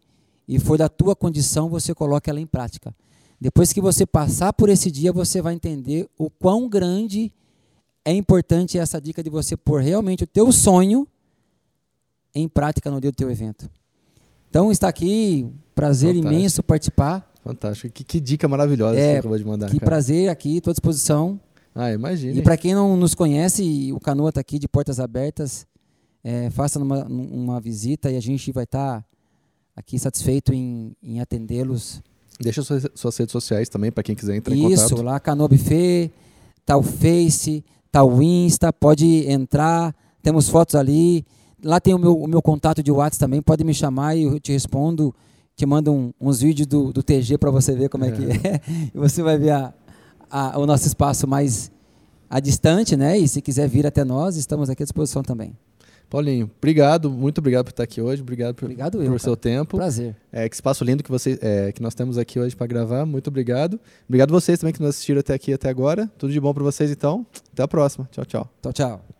e 0.47 0.59
for 0.59 0.79
da 0.79 0.89
tua 0.89 1.15
condição, 1.15 1.69
você 1.69 1.95
coloca 1.95 2.31
ela 2.31 2.41
em 2.41 2.47
prática. 2.47 2.95
Depois 3.41 3.73
que 3.73 3.81
você 3.81 4.05
passar 4.05 4.53
por 4.53 4.69
esse 4.69 4.91
dia, 4.91 5.13
você 5.13 5.41
vai 5.41 5.55
entender 5.55 6.09
o 6.19 6.29
quão 6.29 6.69
grande 6.69 7.33
é 8.05 8.13
importante 8.13 8.79
essa 8.79 9.01
dica 9.01 9.23
de 9.23 9.31
você 9.31 9.57
pôr 9.57 9.83
realmente 9.83 10.25
o 10.25 10.27
teu 10.27 10.51
sonho 10.53 11.07
em 12.35 12.49
prática 12.49 12.91
no 12.91 13.01
dia 13.01 13.11
do 13.11 13.17
teu 13.17 13.31
evento. 13.31 13.69
Então 14.49 14.73
está 14.73 14.89
aqui, 14.89 15.47
prazer 15.75 16.15
Fantástico. 16.15 16.35
imenso 16.35 16.63
participar. 16.63 17.33
Fantástico. 17.45 17.93
Que, 17.93 18.05
que 18.05 18.21
dica 18.21 18.49
maravilhosa 18.49 18.99
é, 18.99 19.01
que 19.01 19.13
você 19.13 19.19
acabou 19.19 19.39
de 19.39 19.45
mandar. 19.45 19.67
Que 19.71 19.79
cara. 19.79 19.87
prazer 19.91 20.29
aqui, 20.29 20.57
estou 20.57 20.71
à 20.71 20.75
disposição. 20.75 21.41
Ah, 21.75 21.93
imagine. 21.93 22.39
E 22.39 22.43
para 22.43 22.57
quem 22.57 22.75
não 22.75 22.97
nos 22.97 23.15
conhece, 23.15 23.93
o 23.93 24.01
Canoa 24.01 24.31
está 24.31 24.41
aqui 24.41 24.59
de 24.59 24.67
portas 24.67 24.99
abertas. 24.99 25.67
É, 26.25 26.51
faça 26.51 26.79
uma, 26.79 27.05
uma 27.07 27.61
visita 27.61 28.11
e 28.11 28.17
a 28.17 28.21
gente 28.21 28.51
vai 28.51 28.65
estar 28.65 29.01
tá 29.01 29.07
aqui 29.77 29.99
satisfeito 29.99 30.53
em, 30.53 30.93
em 31.03 31.21
atendê-los. 31.21 32.03
Deixa 32.41 32.63
suas, 32.63 32.87
suas 32.95 33.17
redes 33.17 33.33
sociais 33.33 33.69
também 33.69 33.93
para 33.93 34.03
quem 34.03 34.15
quiser 34.15 34.37
entrar 34.37 34.55
Isso, 34.55 34.65
em 34.65 34.71
contato. 34.71 34.93
Isso, 34.93 35.03
lá 35.03 35.21
Canoa 35.21 35.49
Buffet, 35.49 36.11
tá 36.65 36.77
o 36.77 36.83
Face, 36.83 37.65
tá 37.91 38.05
o 38.05 38.23
Insta, 38.23 38.73
pode 38.73 39.29
entrar, 39.31 39.95
temos 40.23 40.49
fotos 40.49 40.75
ali. 40.75 41.25
Lá 41.63 41.81
tem 41.81 41.95
o 41.95 41.99
meu, 41.99 42.17
o 42.17 42.29
meu 42.29 42.41
contato 42.41 42.83
de 42.83 42.93
WhatsApp 42.93 43.19
também, 43.19 43.43
pode 43.43 43.65
me 43.65 43.75
chamar 43.75 44.17
e 44.17 44.25
eu 44.25 44.39
te 44.39 44.53
respondo, 44.53 45.15
te 45.57 45.67
mando 45.67 45.93
um, 45.93 46.13
uns 46.21 46.41
vídeos 46.41 46.67
do, 46.67 46.93
do 46.93 47.03
TG 47.03 47.37
para 47.39 47.51
você 47.51 47.75
ver 47.75 47.89
como 47.89 48.05
é, 48.05 48.09
é 48.09 48.13
que 48.13 48.25
é. 48.25 48.61
E 48.95 48.99
você 48.99 49.23
vai 49.23 49.37
ver 49.37 49.51
a, 49.51 49.75
a, 50.31 50.59
o 50.59 50.67
nosso 50.67 50.87
espaço 50.87 51.27
mais 51.27 51.71
a 52.31 52.41
distante, 52.41 52.97
né? 52.97 53.19
E 53.19 53.27
se 53.27 53.41
quiser 53.41 53.69
vir 53.69 53.87
até 53.87 54.05
nós, 54.05 54.37
estamos 54.37 54.69
aqui 54.71 54.83
à 54.83 54.87
disposição 54.87 55.23
também. 55.23 55.57
Paulinho, 56.09 56.51
obrigado, 56.57 57.11
muito 57.11 57.39
obrigado 57.39 57.65
por 57.67 57.71
estar 57.71 57.83
aqui 57.83 58.01
hoje, 58.01 58.23
obrigado 58.23 58.55
por, 58.55 58.65
obrigado 58.65 59.03
eu, 59.03 59.11
por 59.11 59.21
seu 59.21 59.37
tempo. 59.37 59.77
Prazer. 59.77 60.17
É, 60.33 60.49
que 60.49 60.55
espaço 60.55 60.83
lindo 60.83 61.03
que, 61.03 61.11
você, 61.11 61.39
é, 61.43 61.71
que 61.71 61.83
nós 61.83 61.95
temos 61.95 62.17
aqui 62.17 62.41
hoje 62.41 62.57
para 62.57 62.67
gravar, 62.67 63.05
muito 63.05 63.29
obrigado. 63.29 63.79
Obrigado 64.09 64.31
vocês 64.31 64.59
também 64.59 64.73
que 64.73 64.81
nos 64.81 64.91
assistiram 64.91 65.21
até 65.21 65.35
aqui 65.35 65.53
até 65.53 65.69
agora. 65.69 66.11
Tudo 66.17 66.33
de 66.33 66.41
bom 66.41 66.55
para 66.55 66.65
vocês 66.65 66.91
então. 66.91 67.27
Até 67.53 67.63
a 67.63 67.69
próxima. 67.69 68.09
Tchau, 68.11 68.25
tchau. 68.25 68.51
Tchau, 68.63 68.73
tchau. 68.73 69.18